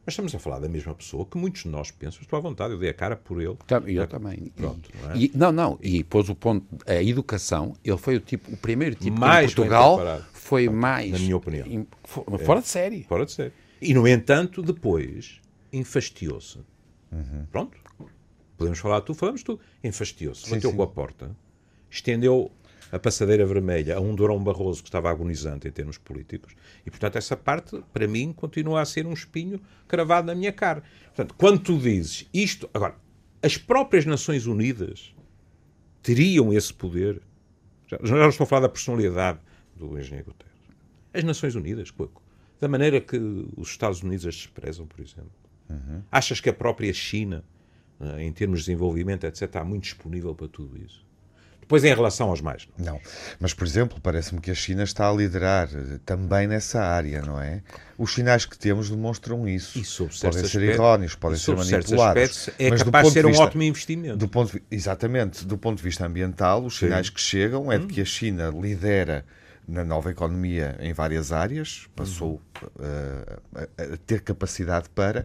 Mas 0.06 0.12
estamos 0.12 0.34
a 0.34 0.38
falar 0.38 0.58
da 0.58 0.68
mesma 0.68 0.94
pessoa 0.94 1.24
que 1.24 1.38
muitos 1.38 1.62
de 1.62 1.68
nós 1.68 1.90
pensam, 1.90 2.20
estou 2.20 2.36
à 2.36 2.40
vontade, 2.40 2.74
eu 2.74 2.78
dei 2.78 2.90
a 2.90 2.94
cara 2.94 3.16
por 3.16 3.40
ele. 3.40 3.56
Tam- 3.66 3.82
Eu 3.86 4.06
também. 4.06 4.52
Pronto, 4.54 4.90
não 5.02 5.10
é? 5.12 5.16
e, 5.16 5.30
não, 5.34 5.50
não. 5.50 5.78
E 5.82 6.04
pôs 6.04 6.28
o 6.28 6.34
ponto. 6.34 6.66
A 6.86 7.02
educação, 7.02 7.74
ele 7.82 7.96
foi 7.96 8.16
o 8.16 8.20
tipo, 8.20 8.52
o 8.52 8.56
primeiro 8.56 8.94
tipo 8.94 9.18
Mais 9.18 9.46
que 9.46 9.60
em 9.60 9.64
Portugal 9.64 10.22
foi 10.32 10.68
mais. 10.68 11.10
Na 11.12 11.18
minha 11.18 11.36
opinião. 11.36 11.66
im- 11.66 11.86
fo- 12.04 12.24
Fora 12.44 12.60
de 12.60 12.68
série. 12.68 13.02
Fora 13.04 13.24
de 13.24 13.32
ser. 13.32 13.52
E, 13.80 13.94
no 13.94 14.06
entanto, 14.06 14.62
depois 14.62 15.40
enfastiou-se. 15.72 16.58
Pronto. 17.50 17.78
Podemos 18.56 18.78
falar 18.78 19.00
tu, 19.00 19.14
falamos 19.14 19.42
tu. 19.42 19.58
Enfastiou-se. 19.82 20.50
Bateu 20.50 20.70
sim. 20.70 20.76
com 20.76 20.82
a 20.82 20.86
porta. 20.86 21.34
Estendeu 21.90 22.50
a 22.94 22.98
passadeira 22.98 23.44
vermelha 23.44 23.96
a 23.96 24.00
um 24.00 24.14
Durão 24.14 24.42
Barroso 24.42 24.80
que 24.80 24.88
estava 24.88 25.10
agonizante 25.10 25.66
em 25.66 25.70
termos 25.72 25.98
políticos. 25.98 26.54
E, 26.86 26.90
portanto, 26.90 27.16
essa 27.16 27.36
parte, 27.36 27.82
para 27.92 28.06
mim, 28.06 28.32
continua 28.32 28.80
a 28.80 28.84
ser 28.84 29.04
um 29.04 29.12
espinho 29.12 29.60
cravado 29.88 30.28
na 30.28 30.34
minha 30.34 30.52
cara. 30.52 30.84
Portanto, 31.06 31.34
quando 31.36 31.58
tu 31.58 31.76
dizes 31.76 32.28
isto... 32.32 32.70
Agora, 32.72 32.94
as 33.42 33.58
próprias 33.58 34.06
Nações 34.06 34.46
Unidas 34.46 35.12
teriam 36.02 36.52
esse 36.52 36.72
poder. 36.72 37.20
Já, 37.88 37.98
já 38.00 38.14
não 38.14 38.28
estou 38.28 38.44
a 38.44 38.46
falar 38.46 38.62
da 38.62 38.68
personalidade 38.68 39.40
do 39.74 39.98
engenheiro 39.98 40.26
Guterres. 40.26 40.54
As 41.12 41.24
Nações 41.24 41.56
Unidas, 41.56 41.92
da 42.60 42.68
maneira 42.68 43.00
que 43.00 43.16
os 43.56 43.70
Estados 43.70 44.04
Unidos 44.04 44.24
as 44.24 44.36
desprezam, 44.36 44.86
por 44.86 45.00
exemplo. 45.00 45.32
Achas 46.12 46.40
que 46.40 46.48
a 46.48 46.52
própria 46.52 46.92
China, 46.92 47.44
eh, 47.98 48.22
em 48.22 48.32
termos 48.32 48.60
de 48.60 48.66
desenvolvimento, 48.66 49.24
etc., 49.24 49.42
está 49.42 49.64
muito 49.64 49.82
disponível 49.82 50.32
para 50.32 50.46
tudo 50.46 50.78
isso? 50.78 51.04
Depois, 51.64 51.82
em 51.84 51.94
relação 51.94 52.28
aos 52.28 52.40
mais. 52.40 52.68
Não, 52.78 53.00
mas 53.40 53.52
por 53.54 53.66
exemplo, 53.66 53.98
parece-me 54.02 54.40
que 54.40 54.50
a 54.50 54.54
China 54.54 54.82
está 54.84 55.08
a 55.08 55.12
liderar 55.12 55.68
eh, 55.74 55.98
também 56.04 56.46
nessa 56.46 56.80
área, 56.82 57.22
não 57.22 57.40
é? 57.40 57.62
Os 57.98 58.12
sinais 58.14 58.44
que 58.44 58.58
temos 58.58 58.90
demonstram 58.90 59.48
isso. 59.48 59.78
E 59.78 59.84
sob 59.84 60.10
podem 60.10 60.32
ser 60.40 60.46
aspectos- 60.46 60.54
erróneos, 60.74 61.14
podem 61.14 61.38
ser 61.38 61.56
manipulados. 61.56 62.22
aspectos 62.22 62.50
é 62.58 62.70
mas 62.70 62.82
capaz 62.82 63.06
de 63.06 63.12
ser 63.12 63.24
um 63.26 63.28
vista- 63.28 63.44
ótimo 63.44 63.62
investimento. 63.62 64.16
Do 64.16 64.28
ponto, 64.28 64.60
exatamente, 64.70 65.44
do 65.46 65.56
ponto 65.58 65.78
de 65.78 65.82
vista 65.82 66.06
ambiental, 66.06 66.64
os 66.64 66.76
sinais 66.76 67.08
que 67.10 67.20
chegam 67.20 67.72
é 67.72 67.78
de 67.78 67.86
que 67.86 68.00
a 68.00 68.04
China 68.04 68.50
lidera 68.54 69.24
na 69.66 69.82
nova 69.82 70.10
economia 70.10 70.76
em 70.80 70.92
várias 70.92 71.32
áreas, 71.32 71.86
passou 71.96 72.40
eh, 72.78 73.38
a, 73.78 73.94
a 73.94 73.96
ter 74.06 74.20
capacidade 74.20 74.88
para. 74.90 75.24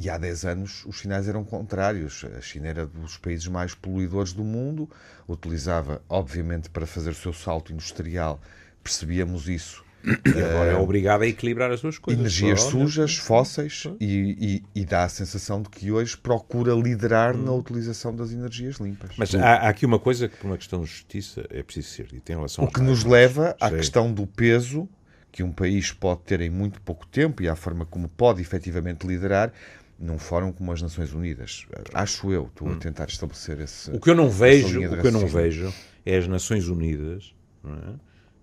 E 0.00 0.08
há 0.08 0.16
10 0.16 0.44
anos 0.44 0.84
os 0.86 1.00
sinais 1.00 1.26
eram 1.28 1.42
contrários. 1.42 2.24
A 2.36 2.40
China 2.40 2.68
era 2.68 2.86
dos 2.86 3.16
países 3.16 3.48
mais 3.48 3.74
poluidores 3.74 4.32
do 4.32 4.44
mundo, 4.44 4.88
utilizava, 5.28 6.00
obviamente, 6.08 6.70
para 6.70 6.86
fazer 6.86 7.10
o 7.10 7.14
seu 7.14 7.32
salto 7.32 7.72
industrial, 7.72 8.40
percebíamos 8.82 9.48
isso, 9.48 9.84
E 10.04 10.40
agora 10.40 10.70
é 10.70 10.76
obrigado 10.76 11.22
a 11.22 11.26
equilibrar 11.26 11.72
as 11.72 11.80
duas 11.80 11.98
coisas. 11.98 12.20
energias 12.20 12.62
Olha, 12.62 12.70
sujas, 12.70 13.16
fósseis, 13.16 13.84
e, 13.98 14.62
e- 14.74 14.80
e 14.82 14.84
dá 14.84 15.02
a 15.02 15.08
sensação 15.08 15.60
de 15.60 15.68
que 15.68 15.90
hoje 15.90 16.16
procura 16.16 16.72
liderar 16.72 17.36
na 17.36 17.52
utilização 17.52 18.14
das 18.14 18.30
energias 18.30 18.76
limpas. 18.76 19.10
Mas 19.18 19.34
há, 19.34 19.54
há 19.54 19.68
aqui 19.68 19.84
uma 19.84 19.98
coisa 19.98 20.28
que, 20.28 20.36
por 20.36 20.46
uma 20.46 20.56
questão 20.56 20.80
de 20.82 20.86
justiça, 20.86 21.44
é 21.50 21.60
preciso 21.64 21.88
ser 21.88 22.06
dita 22.06 22.32
em 22.32 22.36
relação 22.36 22.64
O 22.64 22.70
que 22.70 22.80
nos 22.80 23.02
leva 23.02 23.56
à 23.60 23.68
questão 23.70 24.12
do 24.12 24.24
peso 24.28 24.88
que 25.32 25.42
um 25.42 25.50
país 25.52 25.92
pode 25.92 26.20
ter 26.22 26.40
em 26.40 26.48
muito 26.48 26.80
pouco 26.80 27.04
tempo 27.06 27.42
e 27.42 27.48
à 27.48 27.56
forma 27.56 27.84
como 27.84 28.08
pode 28.08 28.40
efetivamente 28.40 29.04
liderar 29.06 29.52
num 29.98 30.18
fórum 30.18 30.52
como 30.52 30.72
as 30.72 30.80
Nações 30.80 31.12
Unidas. 31.12 31.66
Acho 31.92 32.32
eu, 32.32 32.46
estou 32.46 32.70
a 32.70 32.76
tentar 32.76 33.06
estabelecer 33.06 33.60
esse. 33.60 33.90
Hum. 33.90 33.96
O 33.96 34.00
que 34.00 34.10
eu 34.10 34.14
não 34.14 34.30
vejo, 34.30 34.78
o 34.78 35.00
que 35.00 35.06
eu 35.06 35.12
não 35.12 35.26
vejo 35.26 35.72
é 36.06 36.16
as 36.16 36.28
Nações 36.28 36.68
Unidas, 36.68 37.34
é? 37.64 37.94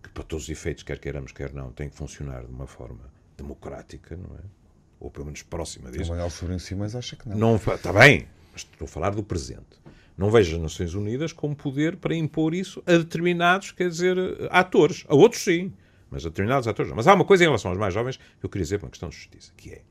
que 0.04 0.10
para 0.10 0.24
todos 0.24 0.46
os 0.46 0.50
efeitos, 0.50 0.84
quer 0.84 1.00
queiramos, 1.00 1.32
quer 1.32 1.54
não, 1.54 1.72
têm 1.72 1.90
que 1.90 1.96
funcionar 1.96 2.44
de 2.44 2.52
uma 2.52 2.68
forma 2.68 3.12
democrática, 3.38 4.18
não 4.18 4.36
é? 4.36 4.42
Ou 5.00 5.10
pelo 5.10 5.26
menos 5.26 5.42
próxima 5.44 5.90
O 5.90 5.92
disso. 5.92 6.10
Manuel 6.10 6.30
Sobrinho 6.30 6.60
Simões 6.60 6.96
acha 6.96 7.16
que 7.16 7.28
não. 7.30 7.38
Não, 7.38 7.56
está 7.56 7.94
bem, 7.94 8.28
mas 8.52 8.62
estou 8.62 8.86
a 8.86 8.88
falar 8.88 9.12
do 9.12 9.24
presente. 9.24 9.80
Não 10.18 10.32
vejo 10.32 10.56
as 10.56 10.62
Nações 10.62 10.94
Unidas 10.94 11.34
com 11.34 11.54
poder 11.54 11.98
para 11.98 12.16
impor 12.16 12.54
isso 12.54 12.82
a 12.86 12.98
determinados, 12.98 13.72
quer 13.72 13.90
dizer, 13.90 14.18
atores. 14.50 15.04
A 15.10 15.16
outros 15.16 15.44
sim, 15.44 15.74
mas 16.10 16.26
a 16.26 16.30
determinados 16.30 16.68
atores 16.68 16.90
não. 16.90 16.96
Mas 16.96 17.08
há 17.08 17.14
uma 17.14 17.26
coisa 17.26 17.44
em 17.44 17.48
relação 17.48 17.72
aos 17.72 17.80
mais 17.80 17.94
jovens 17.94 18.18
que 18.18 18.46
eu 18.46 18.50
queria 18.50 18.64
dizer 18.64 18.80
por 18.80 18.86
uma 18.86 18.92
questão 18.92 19.10
de 19.10 19.16
justiça, 19.16 19.52
que 19.58 19.72
é, 19.72 19.82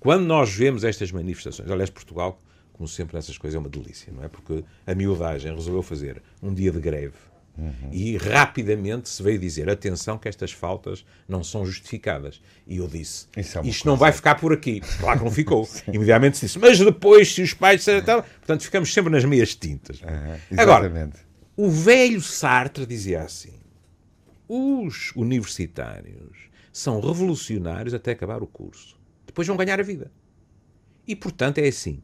quando 0.00 0.24
nós 0.24 0.52
vemos 0.52 0.82
estas 0.82 1.12
manifestações, 1.12 1.70
aliás, 1.70 1.90
Portugal, 1.90 2.40
como 2.72 2.88
sempre 2.88 3.14
nessas 3.14 3.38
coisas, 3.38 3.54
é 3.54 3.58
uma 3.58 3.68
delícia, 3.68 4.12
não 4.12 4.24
é? 4.24 4.28
Porque 4.28 4.64
a 4.86 4.94
miudagem 4.94 5.54
resolveu 5.54 5.82
fazer 5.82 6.22
um 6.42 6.52
dia 6.52 6.72
de 6.72 6.80
greve 6.80 7.30
e 7.92 8.16
rapidamente 8.16 9.08
se 9.08 9.22
veio 9.22 9.38
dizer, 9.38 9.68
atenção 9.68 10.16
que 10.16 10.28
estas 10.28 10.52
faltas 10.52 11.04
não 11.28 11.42
são 11.44 11.66
justificadas. 11.66 12.40
E 12.66 12.78
eu 12.78 12.86
disse, 12.86 13.26
é 13.36 13.42
isto 13.64 13.86
não 13.86 13.96
vai 13.96 14.12
ficar 14.12 14.36
por 14.36 14.52
aqui. 14.52 14.80
Claro 14.98 15.18
que 15.18 15.24
não 15.24 15.30
ficou. 15.30 15.68
Imediatamente 15.88 16.38
se 16.38 16.46
disse, 16.46 16.58
mas 16.58 16.78
depois, 16.78 17.34
se 17.34 17.42
os 17.42 17.52
pais 17.52 17.84
tal... 18.06 18.22
Portanto, 18.22 18.62
ficamos 18.62 18.92
sempre 18.92 19.12
nas 19.12 19.24
meias 19.24 19.54
tintas. 19.54 20.00
Agora, 20.56 20.86
Exatamente. 20.86 21.18
o 21.56 21.68
velho 21.68 22.20
Sartre 22.22 22.86
dizia 22.86 23.22
assim: 23.22 23.60
os 24.48 25.12
universitários 25.14 26.48
são 26.72 27.00
revolucionários 27.00 27.92
até 27.92 28.12
acabar 28.12 28.42
o 28.42 28.46
curso. 28.46 28.98
Depois 29.30 29.46
vão 29.46 29.56
ganhar 29.56 29.78
a 29.78 29.82
vida. 29.82 30.10
E, 31.06 31.14
portanto, 31.14 31.58
é 31.58 31.68
assim. 31.68 32.02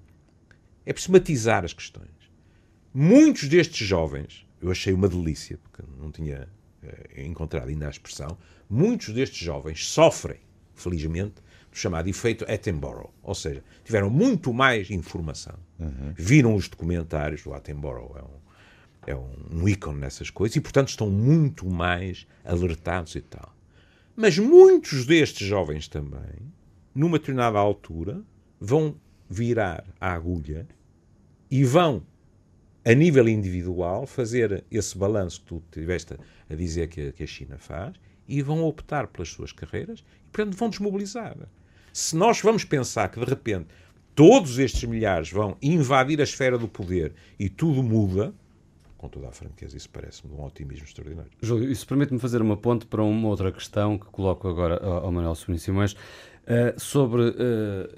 É 0.84 0.92
preciso 0.92 1.12
matizar 1.12 1.64
as 1.64 1.72
questões. 1.72 2.08
Muitos 2.94 3.48
destes 3.48 3.86
jovens, 3.86 4.46
eu 4.60 4.70
achei 4.70 4.92
uma 4.92 5.08
delícia, 5.08 5.58
porque 5.58 5.82
não 5.98 6.10
tinha 6.10 6.48
eh, 6.82 7.24
encontrado 7.24 7.68
ainda 7.68 7.88
a 7.88 7.90
expressão, 7.90 8.38
muitos 8.70 9.12
destes 9.12 9.38
jovens 9.38 9.86
sofrem, 9.86 10.38
felizmente, 10.74 11.34
do 11.70 11.76
chamado 11.76 12.08
efeito 12.08 12.50
Attenborough. 12.50 13.12
Ou 13.22 13.34
seja, 13.34 13.62
tiveram 13.84 14.08
muito 14.08 14.52
mais 14.52 14.88
informação, 14.90 15.58
viram 16.14 16.54
os 16.54 16.68
documentários, 16.68 17.44
o 17.44 17.52
Attenborough 17.52 18.16
é 18.16 18.22
um, 18.22 19.14
é 19.14 19.16
um, 19.16 19.62
um 19.62 19.68
ícone 19.68 19.98
nessas 19.98 20.30
coisas, 20.30 20.56
e 20.56 20.60
portanto 20.60 20.88
estão 20.88 21.10
muito 21.10 21.68
mais 21.68 22.26
alertados 22.44 23.14
e 23.16 23.20
tal. 23.20 23.54
Mas 24.14 24.38
muitos 24.38 25.04
destes 25.04 25.46
jovens 25.46 25.88
também, 25.88 26.52
numa 26.96 27.18
determinada 27.18 27.58
altura, 27.58 28.22
vão 28.58 28.96
virar 29.28 29.84
a 30.00 30.12
agulha 30.12 30.66
e 31.50 31.62
vão, 31.62 32.02
a 32.84 32.94
nível 32.94 33.28
individual, 33.28 34.06
fazer 34.06 34.64
esse 34.70 34.96
balanço 34.96 35.40
que 35.40 35.46
tu 35.46 35.62
tiveste 35.70 36.16
a 36.48 36.54
dizer 36.54 36.88
que 36.88 37.08
a, 37.08 37.12
que 37.12 37.22
a 37.22 37.26
China 37.26 37.58
faz 37.58 37.94
e 38.26 38.40
vão 38.40 38.64
optar 38.64 39.06
pelas 39.08 39.28
suas 39.28 39.52
carreiras 39.52 40.00
e, 40.00 40.30
portanto, 40.30 40.56
vão 40.56 40.70
desmobilizar. 40.70 41.36
Se 41.92 42.16
nós 42.16 42.40
vamos 42.40 42.64
pensar 42.64 43.08
que, 43.08 43.20
de 43.20 43.26
repente, 43.26 43.68
todos 44.14 44.58
estes 44.58 44.84
milhares 44.84 45.30
vão 45.30 45.56
invadir 45.60 46.20
a 46.20 46.24
esfera 46.24 46.56
do 46.56 46.66
poder 46.66 47.14
e 47.38 47.48
tudo 47.48 47.82
muda, 47.82 48.34
com 48.96 49.08
toda 49.08 49.28
a 49.28 49.32
franqueza, 49.32 49.76
isso 49.76 49.90
parece-me 49.90 50.32
um 50.32 50.42
otimismo 50.42 50.84
extraordinário. 50.84 51.30
Júlio, 51.42 51.70
isso 51.70 51.86
permite-me 51.86 52.18
fazer 52.18 52.40
uma 52.40 52.56
ponte 52.56 52.86
para 52.86 53.02
uma 53.02 53.28
outra 53.28 53.52
questão 53.52 53.98
que 53.98 54.06
coloco 54.06 54.48
agora 54.48 54.82
ao 54.82 55.12
Manuel 55.12 55.34
Sobrinho 55.34 55.60
Simões, 55.60 55.94
uh, 56.46 56.80
sobre 56.80 57.22
uh, 57.22 57.34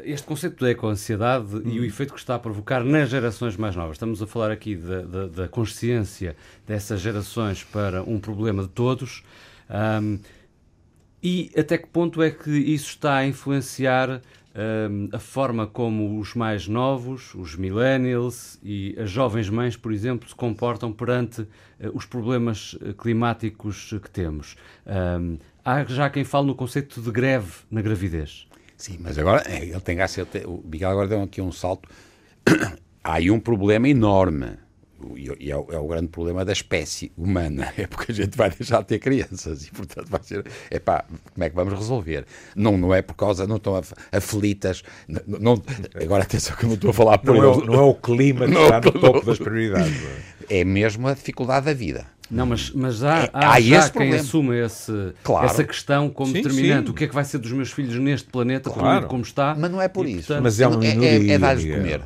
este 0.05 0.27
conceito 0.27 0.65
da 0.65 0.71
eco-ansiedade 0.71 1.57
hum. 1.57 1.63
e 1.67 1.81
o 1.81 1.85
efeito 1.85 2.13
que 2.13 2.19
está 2.19 2.35
a 2.35 2.39
provocar 2.39 2.83
nas 2.83 3.09
gerações 3.09 3.57
mais 3.57 3.77
novas. 3.77 3.97
Estamos 3.97 4.23
a 4.23 4.27
falar 4.27 4.51
aqui 4.51 4.77
da, 4.77 5.03
da, 5.03 5.27
da 5.27 5.49
consciência 5.49 6.37
dessas 6.67 7.01
gerações 7.01 7.63
para 7.65 8.03
um 8.03 8.19
problema 8.19 8.63
de 8.63 8.69
todos. 8.71 9.23
Um, 9.71 10.19
e 11.23 11.51
até 11.57 11.77
que 11.77 11.89
ponto 11.89 12.23
é 12.23 12.31
que 12.31 12.51
isso 12.51 12.91
está 12.91 13.17
a 13.17 13.27
influenciar 13.27 14.23
a 15.13 15.19
forma 15.19 15.67
como 15.67 16.19
os 16.19 16.35
mais 16.35 16.67
novos, 16.67 17.33
os 17.35 17.55
millennials 17.55 18.59
e 18.63 18.97
as 18.99 19.09
jovens 19.09 19.49
mães, 19.49 19.77
por 19.77 19.93
exemplo, 19.93 20.29
se 20.29 20.35
comportam 20.35 20.93
perante 20.93 21.47
eh, 21.79 21.89
os 21.95 22.05
problemas 22.05 22.77
eh, 22.81 22.93
climáticos 22.93 23.95
que 24.03 24.11
temos. 24.11 24.57
Há 25.69 25.85
já 25.85 26.09
quem 26.09 26.25
fale 26.25 26.47
no 26.47 26.55
conceito 26.55 26.99
de 26.99 27.11
greve 27.11 27.53
na 27.71 27.83
gravidez. 27.83 28.47
Sim, 28.75 28.97
mas 29.01 29.19
agora 29.19 29.43
é, 29.47 29.65
ele 29.65 29.81
tem 29.81 29.97
graça. 29.97 30.27
O 30.47 30.65
Miguel 30.67 30.89
agora 30.89 31.07
deu 31.07 31.23
aqui 31.23 31.43
um 31.43 31.53
salto. 31.53 31.87
Há 33.05 33.13
aí 33.13 33.31
um 33.31 33.39
problema 33.39 33.87
enorme 33.87 34.57
e 35.17 35.51
é 35.51 35.57
o, 35.57 35.67
é 35.71 35.79
o, 35.79 35.87
grande 35.87 36.09
problema 36.09 36.45
da 36.45 36.53
espécie 36.53 37.13
humana, 37.17 37.73
é 37.79 37.87
porque 37.87 38.13
a 38.13 38.15
gente 38.15 38.37
vai 38.37 38.51
deixar 38.51 38.81
de 38.81 38.87
ter 38.87 38.99
crianças 38.99 39.67
e, 39.67 39.71
portanto, 39.71 40.09
vai 40.09 40.21
ser, 40.23 40.45
é 40.71 40.79
pá, 40.79 41.05
como 41.33 41.45
é 41.45 41.51
que 41.51 41.57
vamos 41.57 41.75
resolver? 41.75 42.27
Não, 42.57 42.77
não 42.77 42.95
é 42.95 43.03
por 43.03 43.15
causa, 43.15 43.47
não 43.47 43.57
estão 43.57 43.81
aflitas, 44.11 44.83
não, 45.07 45.39
não, 45.41 45.63
agora 46.03 46.25
atenção 46.25 46.57
que 46.57 46.65
eu 46.65 46.69
não 46.69 46.75
estou 46.75 46.91
a 46.91 46.95
falar 46.95 47.19
por 47.19 47.35
não, 47.35 47.63
é, 47.63 47.67
não 47.67 47.75
é 47.75 47.81
o 47.83 47.95
clima 47.95 48.47
que 48.47 48.53
não, 48.53 48.65
está 48.65 48.81
no 48.81 48.93
topo 48.93 49.25
das 49.25 49.39
prioridades. 49.39 49.95
É 50.51 50.65
mesmo 50.65 51.07
a 51.07 51.15
dificuldade 51.15 51.67
da 51.67 51.75
vida. 51.75 52.07
Não, 52.31 52.45
mas, 52.45 52.71
mas 52.71 53.03
há, 53.03 53.25
é, 53.25 53.31
há, 53.33 53.53
há 53.53 53.61
já 53.61 53.83
quem 53.85 53.93
problema. 53.93 54.17
assume 54.17 54.59
esse, 54.59 55.15
claro. 55.23 55.47
essa 55.47 55.65
questão 55.65 56.11
como 56.11 56.31
sim, 56.33 56.43
determinante. 56.43 56.87
Sim. 56.87 56.93
O 56.93 56.95
que 56.95 57.05
é 57.05 57.07
que 57.09 57.15
vai 57.15 57.25
ser 57.25 57.39
dos 57.39 57.53
meus 57.53 57.71
filhos 57.71 57.97
neste 57.97 58.29
planeta, 58.29 58.71
claro. 58.71 59.07
como 59.07 59.23
está? 59.23 59.55
Mas 59.59 59.71
não 59.71 59.81
é 59.81 59.89
por 59.89 60.07
e, 60.07 60.17
isso. 60.17 60.29
Portanto, 60.29 60.45
mas 60.45 60.61
é, 60.61 60.69
um 60.69 60.83
é, 60.83 60.89
é, 60.89 61.31
é 61.31 61.39
dar-lhes 61.39 61.65
de 61.65 61.73
comer. 61.73 62.03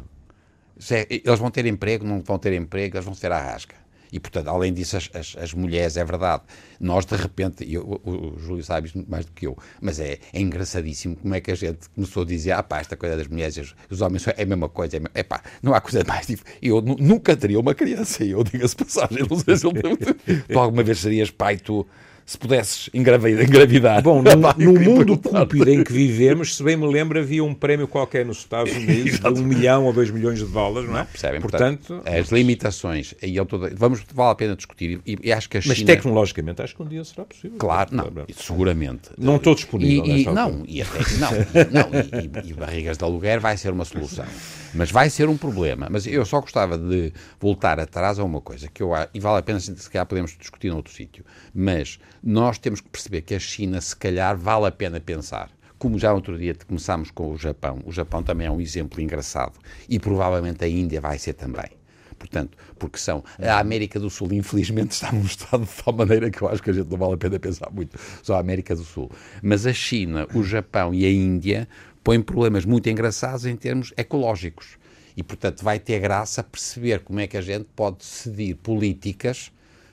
É, 0.91 1.07
eles 1.11 1.39
vão 1.39 1.51
ter 1.51 1.67
emprego, 1.67 2.05
não 2.05 2.21
vão 2.21 2.39
ter 2.39 2.53
emprego, 2.55 2.97
eles 2.97 3.05
vão 3.05 3.15
ser 3.15 3.31
à 3.33 3.41
rasca. 3.41 3.83
E, 4.13 4.21
portanto, 4.21 4.49
além 4.49 4.75
disso, 4.75 4.99
as, 4.99 5.09
as, 5.15 5.37
as, 5.39 5.55
mulheres, 5.55 5.97
é 5.97 6.05
verdade, 6.05 6.43
nós 6.79 7.07
de 7.07 7.17
repente, 7.17 7.65
eu, 7.73 7.99
o, 8.05 8.11
o, 8.11 8.39
Júlio 8.39 8.63
sabe 8.63 8.87
isto 8.87 9.03
mais 9.09 9.25
do 9.25 9.33
que 9.33 9.47
eu, 9.47 9.57
mas 9.81 9.99
é, 9.99 10.19
é, 10.35 10.41
engraçadíssimo 10.41 11.17
como 11.17 11.35
é 11.35 11.41
que 11.41 11.51
a 11.51 11.55
gente 11.55 11.89
começou 11.95 12.23
a 12.23 12.27
dizer, 12.27 12.53
ah 12.53 12.63
pá, 12.63 12.81
esta 12.81 12.95
coisa 12.95 13.17
das 13.17 13.27
mulheres, 13.27 13.75
os 13.89 14.01
homens 14.03 14.29
é 14.29 14.43
a 14.43 14.45
mesma 14.45 14.69
coisa, 14.69 14.99
é, 14.99 15.01
é 15.15 15.23
pá, 15.23 15.43
não 15.63 15.73
há 15.73 15.81
coisa 15.81 16.05
mais 16.07 16.27
difícil. 16.27 16.55
Eu 16.61 16.83
nunca 16.83 17.35
teria 17.35 17.59
uma 17.59 17.75
criança, 17.75 18.23
eu 18.23 18.45
digo-se 18.45 18.77
passagem, 18.77 19.27
não 19.31 19.39
sei 19.39 19.57
se 19.57 19.67
ele, 19.67 19.81
tu 20.47 20.59
alguma 20.59 20.83
vez 20.83 20.99
serias 20.99 21.31
pai, 21.31 21.57
tu 21.57 21.87
se 22.25 22.39
pudesses 22.39 22.89
engravidar. 22.95 24.03
Bom, 24.03 24.23
no, 24.23 24.31
no 24.73 24.81
mundo 24.81 25.19
cúpido 25.19 25.71
em 25.71 25.85
que 25.85 25.93
vivemos, 25.93 26.57
se 26.57 26.63
bem 26.63 26.77
me 26.77 26.87
lembro, 26.87 27.19
havia 27.19 27.45
um 27.45 27.55
prémio 27.55 27.89
qualquer 27.89 28.25
nos 28.25 28.39
Estados 28.39 28.73
Unidos 28.77 29.21
de 29.21 29.29
um 29.29 29.45
milhão 29.45 29.85
ou 29.85 29.93
dois 29.93 30.11
milhões 30.11 30.39
de 30.39 30.47
dólares, 30.47 30.89
não 30.89 30.97
é? 30.97 31.01
Não, 31.01 31.07
percebem? 31.07 31.41
Portanto, 31.41 31.87
portanto, 31.87 32.09
as 32.09 32.31
limitações, 32.31 33.15
e 33.23 33.37
eu 33.37 33.45
todo, 33.47 33.69
vamos, 33.77 34.03
vale 34.15 34.33
a 34.33 34.35
pena 34.35 34.57
discutir, 34.57 35.01
e, 35.07 35.19
e 35.23 35.33
acho 35.33 35.49
que 35.49 35.59
a 35.59 35.61
China... 35.61 35.75
Mas 35.75 35.85
tecnologicamente 35.85 36.63
acho 36.63 36.75
que 36.75 36.83
um 36.83 36.87
dia 36.87 37.05
será 37.05 37.25
possível. 37.25 37.59
Claro, 37.59 37.95
não, 37.95 38.11
seguramente. 38.35 39.11
Não 39.19 39.37
estou 39.37 39.55
disponível 39.55 40.05
e, 40.07 40.23
e 40.23 40.25
Não, 40.27 40.63
e 40.67 40.83
até, 40.83 40.99
não, 41.19 41.31
não 41.71 42.45
e, 42.45 42.51
e 42.51 42.53
barrigas 42.55 42.97
de 42.97 43.05
aluguer 43.05 43.41
vai 43.41 43.57
ser 43.57 43.73
uma 43.73 43.85
solução. 43.85 44.27
Mas 44.75 44.91
vai 44.91 45.11
ser 45.11 45.29
um 45.29 45.37
problema. 45.37 45.89
Mas 45.91 46.07
eu 46.07 46.25
só 46.25 46.41
gostava 46.41 46.79
de 46.79 47.13
voltar 47.39 47.79
atrás 47.79 48.19
a 48.19 48.25
uma 48.25 48.41
coisa 48.41 48.69
que 48.69 48.83
eu 48.83 48.91
e 49.13 49.21
vale 49.21 49.39
a 49.39 49.43
pena, 49.43 49.61
se 49.61 49.91
calhar 49.91 50.07
podemos 50.07 50.37
discutir 50.39 50.71
noutro 50.71 50.93
sítio, 50.93 51.25
mas 51.55 51.99
nós 52.23 52.59
temos 52.59 52.81
que 52.81 52.89
perceber 52.89 53.23
que 53.23 53.35
a 53.35 53.39
China, 53.39 53.81
se 53.81 53.95
calhar, 53.95 54.37
vale 54.37 54.67
a 54.67 54.73
pena 54.73 55.01
pensar. 55.01 55.51
Como 55.79 55.99
já 55.99 56.13
outro 56.13 56.39
dia 56.39 56.55
começámos 56.67 57.11
com 57.11 57.33
o 57.33 57.37
Japão, 57.37 57.81
o 57.85 57.93
Japão 57.93 58.23
também 58.23 58.47
é 58.47 58.51
um 58.51 58.61
exemplo 58.61 59.01
engraçado 59.01 59.59
e 59.89 59.99
provavelmente 59.99 60.65
a 60.65 60.69
Índia 60.69 61.01
vai 61.01 61.19
ser 61.19 61.33
também. 61.33 61.83
Portanto, 62.23 62.57
porque 62.79 62.99
são. 62.99 63.25
A 63.41 63.59
América 63.59 63.99
do 63.99 64.09
Sul, 64.09 64.33
infelizmente, 64.33 64.93
está 64.95 65.11
num 65.11 65.25
estado 65.25 65.65
de 65.65 65.83
tal 65.83 65.93
maneira 65.93 66.31
que 66.31 66.41
eu 66.41 66.49
acho 66.49 66.63
que 66.63 66.71
a 66.71 66.73
gente 66.73 66.89
não 66.89 66.97
vale 66.97 67.15
a 67.15 67.17
pena 67.17 67.37
pensar 67.41 67.69
muito 67.73 67.99
só 68.23 68.37
a 68.37 68.39
América 68.39 68.77
do 68.77 68.85
Sul. 68.85 69.11
Mas 69.43 69.67
a 69.67 69.73
China, 69.73 70.29
o 70.33 70.45
Japão 70.45 70.95
e 70.95 71.05
a 71.05 71.11
Índia 71.11 71.69
põem 72.03 72.21
problemas 72.21 72.65
muito 72.65 72.89
engraçados 72.89 73.47
em 73.47 73.57
termos 73.57 73.93
ecológicos. 73.97 74.79
E, 75.17 75.23
portanto, 75.23 75.63
vai 75.63 75.79
ter 75.79 76.01
graça 76.01 76.43
perceber 76.43 77.01
como 77.01 77.21
é 77.21 77.27
que 77.27 77.37
a 77.37 77.43
gente 77.43 77.67
pode 77.77 77.99
decidir 77.99 78.55
políticas 78.57 79.53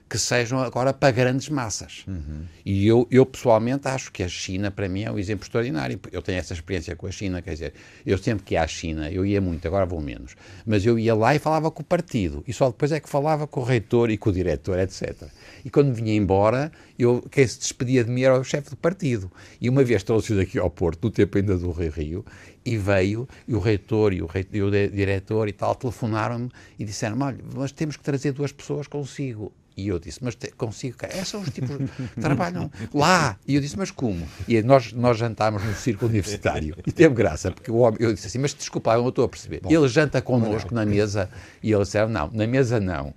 que 0.09 0.17
sejam 0.17 0.59
agora 0.59 0.91
para 0.91 1.11
grandes 1.11 1.49
massas. 1.49 2.03
Uhum. 2.07 2.43
E 2.65 2.87
eu, 2.87 3.07
eu, 3.11 3.25
pessoalmente, 3.25 3.87
acho 3.87 4.11
que 4.11 4.23
a 4.23 4.27
China, 4.27 4.71
para 4.71 4.89
mim, 4.89 5.03
é 5.03 5.11
um 5.11 5.19
exemplo 5.19 5.45
extraordinário. 5.45 5.99
Eu 6.11 6.21
tenho 6.21 6.39
essa 6.39 6.53
experiência 6.53 6.95
com 6.95 7.05
a 7.05 7.11
China, 7.11 7.41
quer 7.41 7.51
dizer, 7.51 7.73
eu 8.03 8.17
sempre 8.17 8.43
que 8.43 8.55
ia 8.55 8.63
à 8.63 8.67
China, 8.67 9.11
eu 9.11 9.23
ia 9.23 9.39
muito, 9.39 9.67
agora 9.67 9.85
vou 9.85 10.01
menos, 10.01 10.35
mas 10.65 10.83
eu 10.83 10.97
ia 10.97 11.13
lá 11.13 11.35
e 11.35 11.39
falava 11.39 11.69
com 11.69 11.83
o 11.83 11.85
partido, 11.85 12.43
e 12.47 12.53
só 12.53 12.69
depois 12.69 12.91
é 12.91 12.99
que 12.99 13.07
falava 13.07 13.45
com 13.45 13.59
o 13.59 13.63
reitor 13.63 14.09
e 14.09 14.17
com 14.17 14.31
o 14.31 14.33
diretor, 14.33 14.79
etc. 14.79 15.27
E 15.63 15.69
quando 15.69 15.93
vinha 15.93 16.15
embora, 16.15 16.71
eu, 16.97 17.21
quem 17.29 17.45
se 17.45 17.59
despedia 17.59 18.03
de 18.03 18.09
mim 18.09 18.23
era 18.23 18.39
o 18.39 18.43
chefe 18.43 18.71
do 18.71 18.77
partido. 18.77 19.31
E 19.61 19.69
uma 19.69 19.83
vez 19.83 20.01
trouxe 20.01 20.33
daqui 20.33 20.57
ao 20.57 20.71
Porto, 20.71 21.03
no 21.03 21.11
tempo 21.11 21.37
ainda 21.37 21.55
do 21.55 21.71
Rio 21.71 21.91
Rio, 21.91 22.25
e 22.65 22.77
veio, 22.77 23.27
e 23.47 23.53
o 23.53 23.59
reitor 23.59 24.13
e 24.13 24.21
o, 24.21 24.25
reitor, 24.25 24.55
e 24.55 24.61
o 24.61 24.71
diretor 24.71 25.47
e 25.47 25.53
tal 25.53 25.75
telefonaram-me 25.75 26.49
e 26.77 26.85
disseram 26.85 27.19
olha, 27.21 27.37
mas 27.55 27.71
temos 27.71 27.95
que 27.95 28.03
trazer 28.03 28.31
duas 28.31 28.51
pessoas 28.51 28.87
consigo. 28.87 29.51
E 29.79 29.87
eu 29.87 29.97
disse, 29.97 30.19
mas 30.21 30.35
te, 30.35 30.51
consigo, 30.51 30.97
esses 31.05 31.29
são 31.29 31.39
os 31.39 31.49
tipos 31.49 31.77
que 31.77 32.07
trabalham 32.19 32.69
lá. 32.93 33.37
E 33.47 33.55
eu 33.55 33.61
disse, 33.61 33.77
mas 33.77 33.91
como? 33.91 34.27
E 34.45 34.61
nós, 34.61 34.91
nós 34.91 35.17
jantámos 35.17 35.63
no 35.63 35.73
círculo 35.73 36.09
universitário. 36.09 36.75
E 36.85 36.91
teve 36.91 37.15
graça, 37.15 37.49
porque 37.49 37.71
o 37.71 37.77
homem, 37.77 37.97
eu 38.01 38.13
disse 38.13 38.27
assim, 38.27 38.39
mas 38.39 38.53
desculpa, 38.53 38.93
eu 38.93 39.01
não 39.01 39.09
estou 39.09 39.23
a 39.23 39.29
perceber. 39.29 39.61
Bom, 39.61 39.71
ele 39.71 39.87
janta 39.87 40.21
connosco 40.21 40.73
na 40.73 40.85
mesa 40.85 41.29
e 41.63 41.71
ele 41.71 41.83
disse, 41.83 42.05
não, 42.07 42.29
na 42.33 42.45
mesa 42.45 42.77
não. 42.79 43.13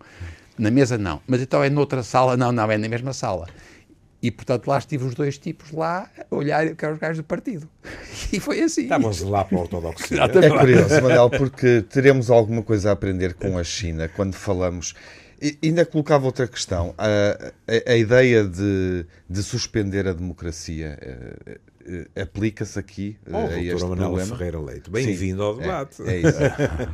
Na 0.57 0.71
mesa 0.71 0.97
não. 0.97 1.21
Mas 1.27 1.41
então 1.41 1.65
é 1.65 1.69
noutra 1.69 2.05
sala? 2.05 2.37
Não, 2.37 2.53
não, 2.53 2.71
é 2.71 2.79
na 2.79 2.89
mesma 2.89 3.13
sala. 3.13 3.49
E, 4.23 4.31
portanto, 4.31 4.69
lá 4.69 4.79
estive 4.79 5.05
os 5.05 5.17
dois 5.17 5.37
tipos 5.37 5.73
lá 5.73 6.09
a 6.31 6.35
olhar 6.35 6.77
que 6.77 6.85
eram 6.85 6.95
os 6.95 7.01
gajos 7.01 7.17
do 7.17 7.25
partido. 7.25 7.69
E 8.33 8.39
foi 8.39 8.63
assim. 8.63 8.83
Estávamos 8.83 9.21
lá 9.23 9.45
para 9.45 9.59
a 9.59 9.61
ortodoxia. 9.63 10.23
É 10.23 10.49
curioso, 10.49 10.95
Manuel, 10.95 11.29
porque 11.29 11.83
teremos 11.91 12.31
alguma 12.31 12.63
coisa 12.63 12.91
a 12.91 12.93
aprender 12.93 13.35
com 13.35 13.59
a 13.59 13.65
China 13.65 14.09
quando 14.09 14.35
falamos 14.35 14.95
e 15.43 15.59
ainda 15.65 15.85
colocava 15.85 16.25
outra 16.25 16.47
questão. 16.47 16.95
A, 16.97 17.53
a, 17.67 17.93
a 17.93 17.97
ideia 17.97 18.45
de, 18.45 19.05
de, 19.29 19.43
suspender 19.43 20.07
a 20.07 20.13
democracia 20.13 20.97
uh, 21.03 21.51
uh, 21.51 22.21
aplica-se 22.21 22.79
aqui 22.79 23.19
uh, 23.27 23.33
oh, 23.35 23.47
a 23.49 23.61
este 23.61 23.83
Manuel 23.83 24.11
problema? 24.11 24.37
Ferreira 24.37 24.61
Leite, 24.61 24.89
bem-vindo 24.89 25.43
ao 25.43 25.59
é, 25.59 25.63
debate. 25.63 26.03
É, 26.03 26.13
é 26.13 26.21
isso. 26.21 26.39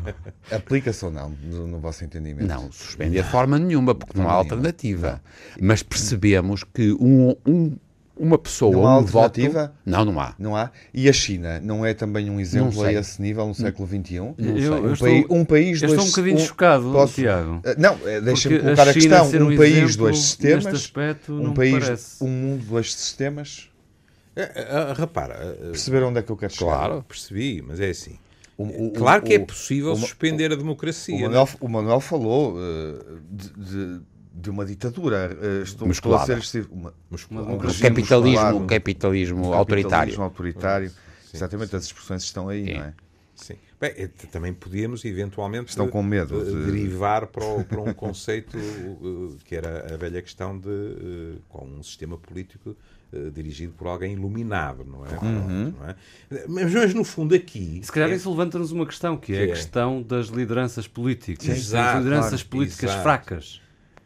aplica-se 0.51 1.05
ou 1.05 1.11
não, 1.11 1.29
no, 1.43 1.67
no, 1.67 1.79
vosso 1.79 2.03
entendimento? 2.05 2.49
Não, 2.49 2.73
suspender 2.73 3.23
de 3.23 3.31
forma 3.31 3.59
nenhuma, 3.59 3.95
porque 3.95 4.19
não 4.19 4.27
há 4.27 4.33
alternativa. 4.33 5.21
Não. 5.59 5.69
Mas 5.69 5.83
percebemos 5.83 6.65
que 6.65 6.93
um, 6.93 7.37
um 7.47 7.77
uma 8.19 8.39
pessoa 8.39 8.73
não 8.73 8.87
há 8.87 8.93
alternativa? 8.93 9.61
Voto, 9.61 9.75
não, 9.87 10.05
não 10.05 10.21
há. 10.21 10.35
Não 10.39 10.57
há. 10.57 10.71
E 10.93 11.09
a 11.09 11.13
China 11.13 11.61
não 11.61 11.85
é 11.85 11.95
também 11.95 12.29
um 12.29 12.41
exemplo 12.41 12.83
a 12.83 12.93
esse 12.93 13.21
nível 13.23 13.47
no 13.47 13.55
século 13.55 13.89
XXI? 13.89 14.19
Não 14.19 14.35
eu. 14.59 14.75
Um, 14.75 14.93
estou, 14.93 15.09
um 15.31 15.45
país 15.45 15.83
eu 15.83 15.89
estou 15.89 16.05
um 16.05 16.09
bocadinho 16.09 16.37
um, 16.37 16.41
chocado, 16.41 16.93
posso, 16.93 17.15
Tiago. 17.15 17.61
Eh, 17.65 17.77
não, 17.79 17.99
eh, 18.05 18.21
deixa-me 18.21 18.59
colocar 18.59 18.89
a, 18.89 18.91
a 18.91 18.95
questão. 18.95 19.27
Um, 19.29 19.57
país, 19.57 19.97
dois 19.97 20.19
sistemas. 20.19 20.67
Aspecto, 20.67 21.33
um 21.33 21.55
país, 21.55 22.21
um 22.21 22.29
mundo, 22.29 22.65
dois 22.67 22.93
sistemas. 22.93 23.71
Uh, 24.37 24.41
uh, 24.41 24.95
repara. 24.95 25.57
Uh, 25.61 25.71
Perceberam 25.71 26.09
onde 26.09 26.21
é 26.21 26.23
que 26.23 26.31
eu 26.31 26.37
quero 26.37 26.53
chegar? 26.53 26.71
Claro, 26.71 27.05
percebi, 27.07 27.63
mas 27.67 27.81
é 27.81 27.91
assim. 27.91 28.19
O, 28.57 28.87
o, 28.87 28.91
claro 28.93 29.23
que 29.23 29.35
é 29.35 29.39
possível 29.39 29.93
o, 29.93 29.97
suspender 29.97 30.53
a 30.53 30.57
democracia. 30.57 31.15
O 31.15 31.21
Manuel, 31.21 31.49
o 31.61 31.69
Manuel 31.69 32.01
falou 32.01 32.57
de, 33.31 33.53
de 33.53 34.01
de 34.41 34.51
uma 34.51 34.65
ditadura. 34.65 35.37
eh, 35.41 35.63
Estou, 35.63 35.91
estou 35.91 36.15
a 36.15 36.19
Musculada. 36.19 36.41
ser 36.43 36.67
uma, 36.71 36.95
um 37.31 37.55
O 37.55 37.59
regime 37.59 37.89
capitalismo, 37.89 38.31
musculado, 38.31 38.57
o 38.59 38.67
capitalismo 38.67 39.49
um 39.49 39.53
autoritário. 39.55 39.91
capitalismo 39.91 40.23
autoritário. 40.25 40.93
Exatamente, 41.35 41.77
as 41.77 41.85
expressões 41.85 42.23
estão 42.23 42.49
aí, 42.49 42.75
não 42.75 42.85
é? 42.85 42.95
Sim. 43.35 43.55
Bem, 43.81 43.93
eh, 43.97 44.09
também 44.33 44.53
podíamos 44.53 45.05
eventualmente 45.05 45.69
Estão 45.71 45.87
com 45.89 46.03
medo 46.03 46.41
eh, 46.41 46.45
de- 46.45 46.65
derivar 46.73 47.27
para, 47.29 47.45
o- 47.45 47.65
para 47.65 47.81
um 47.81 47.93
conceito 47.95 48.59
que 49.45 49.55
era 49.55 49.95
a 49.95 49.97
velha 49.97 50.21
questão 50.23 50.59
de 50.59 51.37
com 51.49 51.65
um 51.65 51.83
sistema 51.83 52.17
político 52.17 52.77
dirigido 53.33 53.73
por 53.73 53.87
alguém 53.87 54.13
iluminado, 54.13 54.85
não 54.85 55.07
é? 55.07 55.11
Uhum. 55.25 55.73
Não 55.81 55.89
é? 55.89 55.95
Mas, 56.47 56.75
mas 56.75 56.93
no 56.95 57.05
fundo 57.05 57.35
aqui 57.35 57.81
Se 57.83 57.91
calhar 57.93 58.11
é- 58.11 58.15
isso 58.17 58.29
levanta-nos 58.29 58.71
uma 58.73 58.85
questão, 58.85 59.17
que 59.17 59.33
é 59.33 59.37
Que 59.37 59.43
a 59.43 59.45
é? 59.45 59.49
questão 59.49 60.03
das 60.03 60.27
lideranças 60.27 60.87
políticas. 60.89 61.49
Exato, 61.49 61.99
As 61.99 62.05
lideranças 62.05 62.43
claro, 62.43 62.49
políticas 62.51 62.91
exato. 62.91 63.03
fracas. 63.03 63.61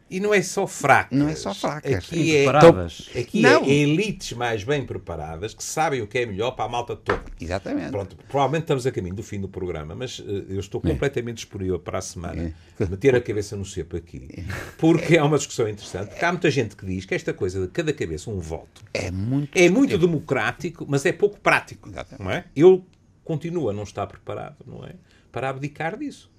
E 0.09 0.19
não 0.19 0.31
é 0.33 0.41
só 0.43 0.67
fracas. 0.67 1.17
Não 1.17 1.27
é 1.27 1.35
só 1.35 1.53
fracas. 1.55 1.91
Aqui 1.91 2.35
é, 2.35 2.43
Preparadas. 2.43 3.09
aqui 3.19 3.41
Não. 3.41 3.63
é 3.63 3.69
elites 3.69 4.33
mais 4.33 4.63
bem 4.63 4.85
preparadas 4.85 5.53
que 5.55 5.63
sabem 5.63 6.01
o 6.01 6.07
que 6.07 6.19
é 6.19 6.25
melhor 6.25 6.51
para 6.51 6.65
a 6.65 6.69
malta 6.69 6.95
toda. 6.95 7.23
Exatamente. 7.41 7.89
Pronto, 7.89 8.15
provavelmente 8.27 8.63
estamos 8.63 8.85
a 8.85 8.91
caminho 8.91 9.15
do 9.15 9.23
fim 9.23 9.39
do 9.41 9.47
programa, 9.49 9.95
mas 9.95 10.21
eh, 10.23 10.43
eu 10.49 10.59
estou 10.59 10.79
É. 10.85 10.89
completamente 10.89 11.37
disponível 11.37 11.79
para 11.79 11.97
a 11.97 12.01
semana 12.01 12.53
meter 12.79 13.15
a 13.15 13.21
cabeça 13.21 13.55
no 13.55 13.65
cepo 13.65 13.97
aqui, 13.97 14.45
porque 14.77 15.17
é 15.17 15.23
uma 15.23 15.37
discussão 15.37 15.67
interessante. 15.67 16.09
Porque 16.09 16.25
há 16.25 16.31
muita 16.31 16.51
gente 16.51 16.75
que 16.75 16.85
diz 16.85 17.05
que 17.05 17.15
esta 17.15 17.33
coisa 17.33 17.61
de 17.61 17.67
cada 17.69 17.91
cabeça 17.91 18.29
um 18.29 18.39
voto 18.39 18.83
É 18.93 19.09
muito. 19.09 19.57
é 19.57 19.67
muito 19.69 19.97
democrático, 19.97 20.85
mas 20.87 21.05
é 21.05 21.11
pouco 21.11 21.39
prático. 21.39 21.89
Não 22.19 22.29
é? 22.29 22.45
Eu 22.55 22.85
continuo 23.23 23.69
a 23.69 23.73
não 23.73 23.83
estar 23.83 24.05
preparado, 24.05 24.57
não 24.67 24.85
é? 24.85 24.91
Para 25.31 25.49
abdicar 25.49 25.97
disso. 25.97 26.29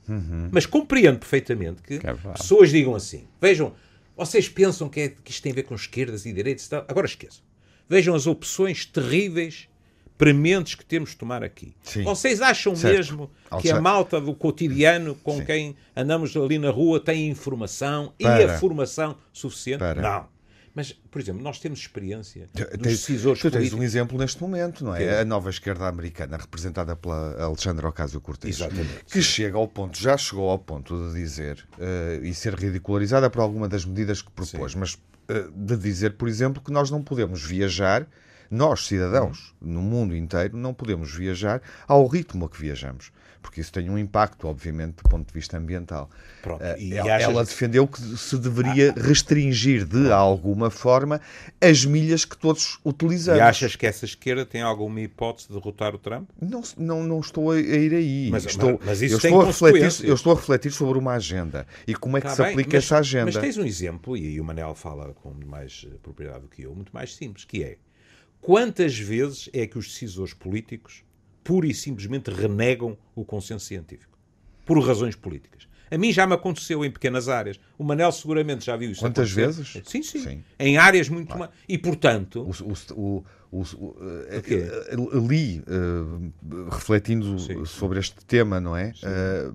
Mas 0.50 0.66
compreendo 0.66 1.18
perfeitamente 1.18 1.82
que 1.82 1.94
é 1.94 2.14
pessoas 2.32 2.70
digam 2.70 2.94
assim: 2.94 3.26
vejam, 3.40 3.72
vocês 4.16 4.48
pensam 4.48 4.88
que, 4.88 5.00
é, 5.00 5.08
que 5.08 5.30
isto 5.30 5.42
tem 5.42 5.52
a 5.52 5.54
ver 5.54 5.62
com 5.64 5.74
esquerdas 5.74 6.26
e 6.26 6.32
direitos 6.32 6.66
e 6.66 6.70
tal? 6.70 6.84
Agora 6.88 7.06
esqueçam. 7.06 7.42
Vejam 7.88 8.14
as 8.14 8.26
opções 8.26 8.86
terríveis, 8.86 9.68
prementes 10.16 10.74
que 10.74 10.84
temos 10.84 11.10
de 11.10 11.16
tomar 11.16 11.42
aqui. 11.42 11.74
Sim. 11.82 12.02
Vocês 12.04 12.40
acham 12.40 12.74
Certo. 12.76 12.96
mesmo 12.96 13.30
que 13.60 13.70
a 13.70 13.80
malta 13.80 14.20
do 14.20 14.34
cotidiano 14.34 15.14
com 15.16 15.38
Sim. 15.38 15.44
quem 15.44 15.76
andamos 15.96 16.36
ali 16.36 16.58
na 16.58 16.70
rua 16.70 17.00
tem 17.00 17.28
informação 17.28 18.12
e 18.18 18.24
Para. 18.24 18.54
a 18.54 18.58
formação 18.58 19.16
suficiente? 19.32 19.80
Para. 19.80 20.00
Não. 20.00 20.33
Mas, 20.74 20.92
por 20.92 21.20
exemplo, 21.20 21.40
nós 21.42 21.60
temos 21.60 21.78
experiência 21.78 22.46
dos 22.52 22.66
Tens- 22.66 22.80
decisores 22.82 23.40
tu 23.40 23.48
tens 23.48 23.58
políticos. 23.58 23.78
um 23.80 23.82
exemplo 23.84 24.18
neste 24.18 24.42
momento, 24.42 24.84
não 24.84 24.94
é? 24.94 25.04
É? 25.04 25.20
A 25.20 25.24
nova 25.24 25.48
esquerda 25.48 25.86
americana, 25.86 26.36
representada 26.36 26.96
pela 26.96 27.40
Alexandra 27.44 27.88
Ocasio-Cortez, 27.88 28.58
que 29.10 29.22
chega 29.22 29.56
ao 29.56 29.68
ponto, 29.68 29.96
já 29.96 30.16
chegou 30.16 30.50
ao 30.50 30.58
ponto 30.58 31.08
de 31.10 31.14
dizer 31.14 31.64
eh, 31.78 32.18
e 32.24 32.34
ser 32.34 32.54
ridicularizada 32.54 33.30
por 33.30 33.40
alguma 33.40 33.68
das 33.68 33.84
medidas 33.84 34.20
que 34.20 34.30
propôs, 34.32 34.74
mas 34.74 34.98
eh, 35.28 35.46
de 35.54 35.76
dizer, 35.76 36.14
por 36.14 36.28
exemplo, 36.28 36.60
que 36.60 36.72
nós 36.72 36.90
não 36.90 37.02
podemos 37.02 37.40
viajar, 37.44 38.04
nós 38.50 38.86
cidadãos, 38.86 39.54
no 39.60 39.80
mundo 39.82 40.16
inteiro, 40.16 40.56
não 40.56 40.72
podemos 40.74 41.14
viajar 41.14 41.60
ao 41.88 42.06
ritmo 42.06 42.44
a 42.44 42.48
que 42.48 42.60
viajamos. 42.60 43.10
Porque 43.42 43.60
isso 43.60 43.70
tem 43.72 43.90
um 43.90 43.98
impacto, 43.98 44.48
obviamente, 44.48 45.02
do 45.02 45.08
ponto 45.10 45.26
de 45.28 45.34
vista 45.34 45.58
ambiental. 45.58 46.08
Pronto, 46.40 46.62
Eh, 46.64 46.76
e 46.80 46.94
ela, 46.94 47.14
achas- 47.14 47.28
ela 47.30 47.44
defendeu 47.44 47.86
que 47.86 48.00
se 48.16 48.38
deveria 48.38 48.94
restringir 48.96 49.84
de 49.84 50.10
alguma 50.10 50.70
forma 50.70 51.20
as 51.60 51.84
milhas 51.84 52.24
que 52.24 52.38
todos 52.38 52.78
utilizamos. 52.82 53.38
E 53.38 53.42
achas 53.42 53.76
que 53.76 53.86
essa 53.86 54.06
esquerda 54.06 54.46
tem 54.46 54.62
alguma 54.62 54.98
hipótese 55.02 55.48
de 55.48 55.54
derrotar 55.54 55.94
o 55.94 55.98
Trump? 55.98 56.28
Não, 56.40 56.62
não, 56.78 57.02
não 57.04 57.20
estou 57.20 57.50
a 57.50 57.60
ir 57.60 57.92
aí. 57.94 58.28
Mas- 58.30 58.46
estou, 58.46 58.80
mas 58.82 59.02
isso 59.02 59.16
eu, 59.16 59.20
tem 59.20 59.30
estou 59.30 59.42
a 59.42 59.46
refletir, 59.46 60.06
eu 60.08 60.14
estou 60.14 60.32
a 60.32 60.36
refletir 60.36 60.72
sobre 60.72 60.98
uma 60.98 61.12
agenda 61.12 61.66
e 61.86 61.94
como 61.94 62.16
é 62.16 62.22
que 62.22 62.26
Tá 62.28 62.34
se 62.34 62.42
bem, 62.42 62.52
aplica 62.52 62.76
mas- 62.78 62.84
essa 62.84 62.96
agenda. 62.98 63.26
Mas 63.26 63.36
tens 63.36 63.58
um 63.58 63.64
exemplo, 63.66 64.16
e 64.16 64.26
aí 64.26 64.40
o 64.40 64.44
Manel 64.44 64.74
fala 64.74 65.12
com 65.22 65.34
mais 65.46 65.86
eh, 65.86 65.94
propriedade 66.02 66.40
do 66.40 66.48
que 66.48 66.62
eu, 66.62 66.74
muito 66.74 66.92
mais 66.94 67.14
simples, 67.14 67.44
que 67.44 67.62
é 67.62 67.76
quantas 68.44 68.98
vezes 68.98 69.48
é 69.52 69.66
que 69.66 69.78
os 69.78 69.86
decisores 69.88 70.34
políticos 70.34 71.02
pura 71.42 71.66
e 71.66 71.74
simplesmente 71.74 72.30
renegam 72.30 72.96
o 73.14 73.24
consenso 73.24 73.64
científico? 73.66 74.18
Por 74.66 74.78
razões 74.86 75.16
políticas. 75.16 75.66
A 75.90 75.98
mim 75.98 76.12
já 76.12 76.26
me 76.26 76.34
aconteceu 76.34 76.84
em 76.84 76.90
pequenas 76.90 77.28
áreas. 77.28 77.60
O 77.78 77.84
Manel 77.84 78.10
seguramente 78.10 78.64
já 78.64 78.76
viu 78.76 78.90
isso 78.90 79.00
Quantas 79.00 79.30
acontecer. 79.30 79.62
vezes? 79.62 79.82
Sim, 79.88 80.02
sim, 80.02 80.18
Sim. 80.20 80.44
Em 80.58 80.76
áreas 80.76 81.08
muito. 81.08 81.32
E, 81.68 81.78
portanto... 81.78 82.42
O, 82.42 82.94
o, 82.94 83.24
o, 83.52 83.60
o- 83.60 83.96
eh, 84.30 84.42
eh, 84.48 84.96
li, 85.28 85.62
eh, 85.66 86.64
refletindo 86.70 87.38
Sim. 87.38 87.64
sobre 87.66 88.00
este 88.00 88.24
tema, 88.24 88.60
não 88.60 88.76
é? 88.76 88.92
Eh, 89.02 89.50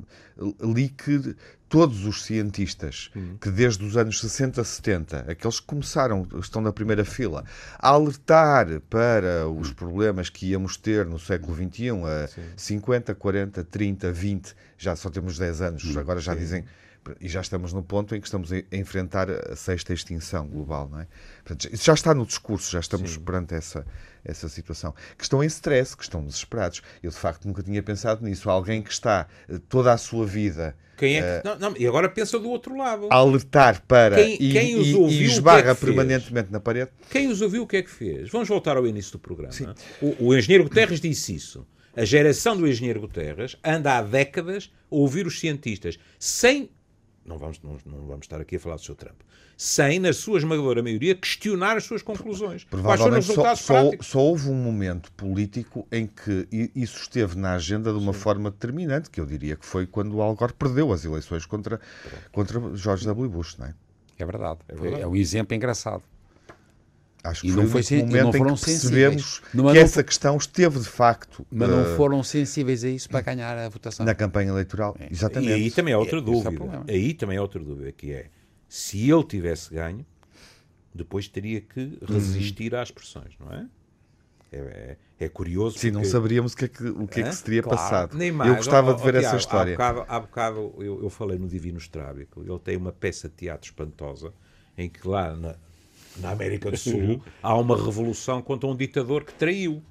li 0.62 0.90
que 0.90 1.36
todos 1.70 2.04
os 2.06 2.24
cientistas 2.24 3.12
Hum. 3.16 3.38
que 3.40 3.50
desde 3.52 3.86
os 3.86 3.96
anos 3.96 4.20
60, 4.20 4.64
70, 4.64 5.20
aqueles 5.32 5.60
que 5.60 5.68
começaram, 5.68 6.28
estão 6.40 6.62
na 6.62 6.74
primeira 6.74 7.06
fila, 7.06 7.46
a 7.78 7.90
alertar 7.90 8.82
para 8.90 9.48
os 9.48 9.72
problemas 9.72 10.30
que 10.30 10.48
íamos 10.48 10.76
ter 10.76 11.06
no 11.06 11.20
século 11.20 11.56
XXI, 11.56 11.90
a 11.92 12.30
50, 12.58 13.14
40, 13.16 13.64
30, 13.64 14.12
20, 14.12 14.56
já 14.78 14.96
só 14.96 15.10
temos 15.10 15.38
10 15.38 15.62
anos, 15.62 15.86
Hum. 15.86 16.00
agora 16.00 16.20
já 16.20 16.34
dizem 16.36 16.66
e 17.20 17.28
já 17.28 17.42
estamos 17.42 17.74
no 17.74 17.82
ponto 17.84 18.16
em 18.16 18.22
que 18.22 18.28
estamos 18.28 18.52
a 18.52 18.62
enfrentar 18.72 19.30
a 19.30 19.56
sexta 19.56 19.94
extinção 19.94 20.48
global, 20.48 20.90
não 20.92 21.00
é? 21.00 21.08
Portanto, 21.44 21.70
já 21.76 21.94
está 21.94 22.14
no 22.14 22.26
discurso, 22.26 22.72
já 22.72 22.80
estamos 22.80 23.18
perante 23.18 23.54
essa, 23.54 23.86
essa 24.24 24.48
situação. 24.50 24.94
Que 25.18 25.24
estão 25.24 25.44
em 25.44 25.48
stress, 25.48 25.96
que 25.96 26.04
estão 26.04 26.24
desesperados. 26.24 26.82
Eu, 27.02 27.10
de 27.12 27.18
facto, 27.18 27.46
nunca 27.48 27.64
tinha 27.64 27.82
pensado 27.82 28.24
nisso. 28.26 28.50
Alguém 28.50 28.82
que 28.82 28.92
está 28.92 29.28
eh, 29.48 29.60
toda 29.70 29.92
a 29.94 29.98
sua 29.98 30.26
vida 30.26 30.76
Quem 30.98 31.18
é 31.20 31.42
que... 31.42 31.48
Não, 31.48 31.58
não, 31.58 31.78
e 31.78 31.88
agora 31.88 32.10
pensa 32.10 32.38
do 32.38 32.50
outro 32.50 32.76
lado. 32.78 33.08
a 33.10 33.16
alertar 33.16 33.82
para 33.88 34.16
Quem- 34.16 34.36
e, 34.40 34.52
quem 34.52 34.76
os 34.76 34.94
ouviu, 34.94 35.10
e 35.20 35.24
é 35.24 35.28
esbarra 35.28 35.62
que 35.74 35.82
fez? 35.82 35.96
permanentemente 35.96 36.52
na 36.52 36.60
parede. 36.60 36.92
Quem 37.10 37.28
os 37.28 37.42
ouviu, 37.42 37.64
o 37.64 37.68
que 37.68 37.78
é 37.78 37.82
que 37.82 37.90
fez? 37.90 38.30
Vamos 38.30 38.48
voltar 38.48 38.78
ao 38.78 38.86
início 38.86 39.14
do 39.14 39.20
programa. 39.20 39.54
O, 40.02 40.28
o 40.28 40.36
engenheiro 40.36 40.64
Guterres 40.66 41.00
disse 41.00 41.34
isso. 41.36 41.66
A 41.96 42.06
geração 42.06 42.56
do 42.56 42.68
engenheiro 42.68 43.02
Guterres 43.02 43.58
anda 43.64 43.98
há 43.98 44.02
décadas 44.02 44.72
a 44.92 44.96
ouvir 44.96 45.26
os 45.26 45.40
cientistas 45.40 45.98
sem. 46.18 46.70
Não 47.30 47.38
vamos, 47.38 47.62
não, 47.62 47.78
não 47.86 48.08
vamos 48.08 48.26
estar 48.26 48.42
aqui 48.42 48.56
a 48.56 48.60
falar 48.60 48.78
do 48.78 48.82
seu 48.82 48.96
Trump. 48.96 49.22
Sem, 49.56 50.00
na 50.00 50.12
sua 50.12 50.40
esmagadora 50.40 50.82
maioria, 50.82 51.14
questionar 51.14 51.78
as 51.78 51.84
suas 51.84 52.02
conclusões. 52.02 52.64
Quais 52.64 53.00
foram 53.00 53.20
os 53.20 53.26
Provavelmente 53.26 53.26
só, 53.26 53.32
resultados 53.34 53.62
só, 53.62 53.74
práticos? 53.74 54.08
só 54.08 54.20
houve 54.20 54.50
um 54.50 54.56
momento 54.56 55.12
político 55.12 55.88
em 55.92 56.08
que 56.08 56.72
isso 56.76 57.02
esteve 57.02 57.38
na 57.38 57.54
agenda 57.54 57.92
de 57.94 58.00
uma 58.00 58.14
forma 58.14 58.50
determinante, 58.50 59.12
que 59.12 59.22
eu 59.22 59.28
diria 59.28 59.56
que 59.56 59.66
foi 59.66 59.86
quando 59.86 60.16
o 60.16 60.22
Al 60.24 60.34
Gore 60.34 60.54
perdeu 60.54 60.92
as 60.92 61.06
eleições 61.06 61.46
contra, 61.46 61.80
contra 62.32 62.76
George 62.76 63.06
W. 63.06 63.30
Bush, 63.30 63.58
não 63.58 63.68
é? 63.68 63.76
É 64.18 64.26
verdade. 64.26 64.60
É, 65.00 65.06
um 65.06 65.16
exemplo 65.16 65.56
engraçado. 65.56 66.02
Acho 67.24 67.42
que 67.42 67.48
E 67.48 67.52
foi 67.52 67.58
não 67.62 67.68
o 67.68 67.72
foi 67.72 67.82
e 67.82 68.02
momento 68.02 68.24
não 68.24 68.30
em 68.30 68.38
foram 68.38 68.54
que 68.56 68.60
sensíveis. 68.62 68.82
percebemos 69.14 69.42
Não, 69.54 69.66
que 69.66 69.74
não 69.74 69.82
essa 69.82 70.04
questão 70.04 70.38
esteve 70.38 70.80
de 70.80 70.88
facto 70.88 71.46
Mas 71.52 71.70
não 71.70 71.82
eh, 71.82 71.96
foram 71.98 72.24
sensíveis 72.24 72.84
a 72.86 72.90
isso 72.90 73.10
para 73.10 73.20
ganhar 73.22 73.58
a 73.58 73.68
votação. 73.68 74.06
na 74.06 74.16
campanha 74.16 74.50
eleitoral. 74.52 74.96
E 75.00 75.12
Exatamente. 75.14 75.52
aí 75.52 75.70
também 75.72 75.94
há 75.94 75.98
outra 76.00 76.18
É, 76.18 76.22
esse 76.22 76.30
é 76.30 76.34
dúvida. 76.34 76.52
problema. 76.52 76.86
aí 76.88 77.14
também 77.14 77.38
há 77.38 77.42
outra 77.42 77.60
dúvida, 77.62 77.92
que 77.92 78.14
é 78.14 78.28
se 78.70 79.10
ele 79.12 79.24
tivesse 79.26 79.74
ganho, 79.74 80.06
depois 80.96 81.28
teria 81.28 81.60
que 81.62 81.98
resistir 82.08 82.74
às 82.76 82.90
pressões, 82.90 83.34
não 83.40 83.52
é? 83.52 83.66
É, 84.52 84.58
é- 84.58 84.98
é 85.26 85.30
curioso. 85.30 85.78
Sim, 85.78 85.92
não 85.92 86.00
porque- 86.02 86.12
saberíamos 86.12 86.54
o 86.54 86.58
que 86.58 86.66
é 86.66 86.68
que, 86.70 86.84
o 86.88 87.08
que, 87.08 87.20
é 87.20 87.24
que 87.24 87.36
se 87.36 87.44
teria 87.44 87.62
Claro, 87.62 87.78
passado. 87.78 88.18
nem 88.18 88.32
mais. 88.32 88.50
Eu 88.50 88.56
gostava 88.56 88.92
Ó, 88.92 88.94
de 88.94 89.04
ver 89.04 89.16
essa 89.16 89.22
Tiago, 89.24 89.38
história. 89.38 89.74
Há 89.74 89.78
bocado, 89.78 90.06
há 90.08 90.20
bocado 90.20 90.74
eu, 90.80 91.04
eu 91.04 91.10
falei 91.10 91.38
no 91.38 91.48
Divino 91.48 91.78
Estrábico. 91.78 92.42
Ele 92.42 92.60
tem 92.60 92.78
uma 92.78 92.92
peça 92.94 93.28
de 93.30 93.36
teatro 93.36 93.68
espantosa 93.70 94.34
em 94.78 94.90
que 94.90 95.08
lá 95.08 95.36
na, 95.36 95.56
na 96.18 96.32
América 96.32 96.70
do 96.72 96.78
Sul 96.78 97.24
há 97.42 97.56
uma 97.56 97.76
revolução 97.76 98.42
contra 98.42 98.68
um 98.68 98.76
ditador 98.76 99.24
que 99.24 99.34
traiu. 99.34 99.82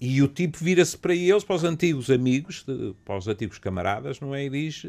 E 0.00 0.22
o 0.22 0.28
tipo 0.28 0.58
vira-se 0.62 0.96
para 0.96 1.14
eles, 1.14 1.42
para 1.42 1.56
os 1.56 1.64
antigos 1.64 2.08
amigos, 2.10 2.64
de- 2.64 2.94
para 3.04 3.16
os 3.18 3.26
antigos 3.26 3.58
camaradas, 3.58 4.20
não 4.20 4.34
é? 4.34 4.44
E 4.44 4.50
diz: 4.50 4.86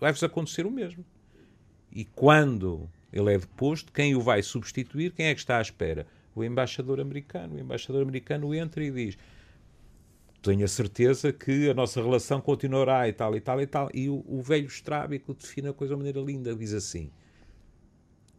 vai-vos 0.00 0.22
acontecer 0.24 0.64
o 0.64 0.70
mesmo. 0.70 1.04
E 1.92 2.04
quando 2.04 2.88
ele 3.12 3.34
é 3.34 3.38
deposto, 3.38 3.92
quem 3.92 4.14
o 4.14 4.20
vai 4.20 4.42
substituir? 4.42 5.12
Quem 5.12 5.26
é 5.26 5.34
que 5.34 5.40
está 5.40 5.58
à 5.58 5.60
espera? 5.62 6.06
O 6.34 6.42
embaixador 6.42 6.98
americano. 7.00 7.56
O 7.56 7.60
embaixador 7.60 8.00
americano 8.02 8.54
entra 8.54 8.82
e 8.82 8.90
diz: 8.90 9.18
tenho 10.40 10.64
a 10.64 10.68
certeza 10.68 11.30
que 11.30 11.68
a 11.68 11.74
nossa 11.74 12.00
relação 12.02 12.40
continuará 12.40 13.06
e 13.06 13.12
tal 13.12 13.36
e 13.36 13.40
tal 13.40 13.60
e 13.60 13.66
tal. 13.66 13.90
E 13.92 14.08
o, 14.08 14.24
o 14.26 14.40
velho 14.40 14.66
estrábico 14.66 15.34
define 15.34 15.68
a 15.68 15.72
coisa 15.74 15.92
de 15.94 15.98
maneira 15.98 16.20
linda. 16.20 16.54
Diz 16.54 16.72
assim: 16.72 17.10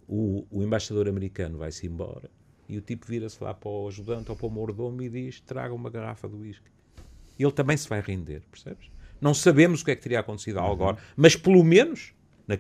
o, 0.10 0.46
o 0.50 0.64
embaixador 0.64 1.08
americano 1.08 1.60
vai-se 1.60 1.86
embora 1.86 2.30
e 2.68 2.78
o 2.78 2.82
tipo 2.82 3.06
vira-se 3.06 3.42
lá 3.44 3.54
para 3.54 3.70
o 3.70 3.88
ajudante 3.88 4.32
ou 4.32 4.36
para 4.36 4.48
o 4.48 4.50
mordomo 4.50 5.02
e 5.02 5.10
diz: 5.10 5.40
traga 5.40 5.74
uma 5.74 5.90
garrafa 5.90 6.28
de 6.28 6.36
whisky. 6.36 6.70
Ele 7.38 7.52
também 7.52 7.78
se 7.78 7.88
vai 7.88 8.02
render, 8.02 8.42
percebes? 8.52 8.92
Não 9.22 9.34
sabemos 9.34 9.82
o 9.82 9.86
que 9.86 9.92
é 9.92 9.96
que 9.96 10.02
teria 10.02 10.20
acontecido 10.20 10.60
a 10.60 10.62
Al 10.64 10.76
Gore, 10.76 10.98
mas 11.16 11.36
pelo 11.36 11.64
menos 11.64 12.14
na 12.48 12.58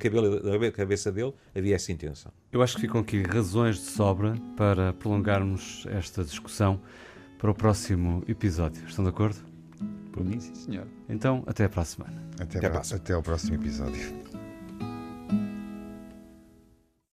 cabeça 0.71 1.11
dele 1.11 1.33
havia 1.55 1.75
essa 1.75 1.91
intenção. 1.91 2.31
Eu 2.51 2.61
acho 2.61 2.75
que 2.75 2.81
ficam 2.81 3.01
aqui 3.01 3.23
razões 3.23 3.77
de 3.77 3.85
sobra 3.85 4.35
para 4.55 4.93
prolongarmos 4.93 5.85
esta 5.89 6.23
discussão 6.23 6.79
para 7.37 7.49
o 7.49 7.55
próximo 7.55 8.23
episódio. 8.27 8.85
Estão 8.87 9.03
de 9.03 9.09
acordo? 9.09 9.37
Por 10.11 10.23
mim, 10.23 10.39
sim, 10.39 10.53
senhor. 10.53 10.87
Então, 11.07 11.43
até 11.47 11.67
para 11.67 11.81
a 11.81 11.85
semana. 11.85 12.29
Até, 12.39 12.57
Até 12.57 12.67
a 12.67 12.69
próxima. 12.69 12.97
até 12.97 13.13
ao 13.13 13.23
próximo 13.23 13.55
episódio. 13.55 14.38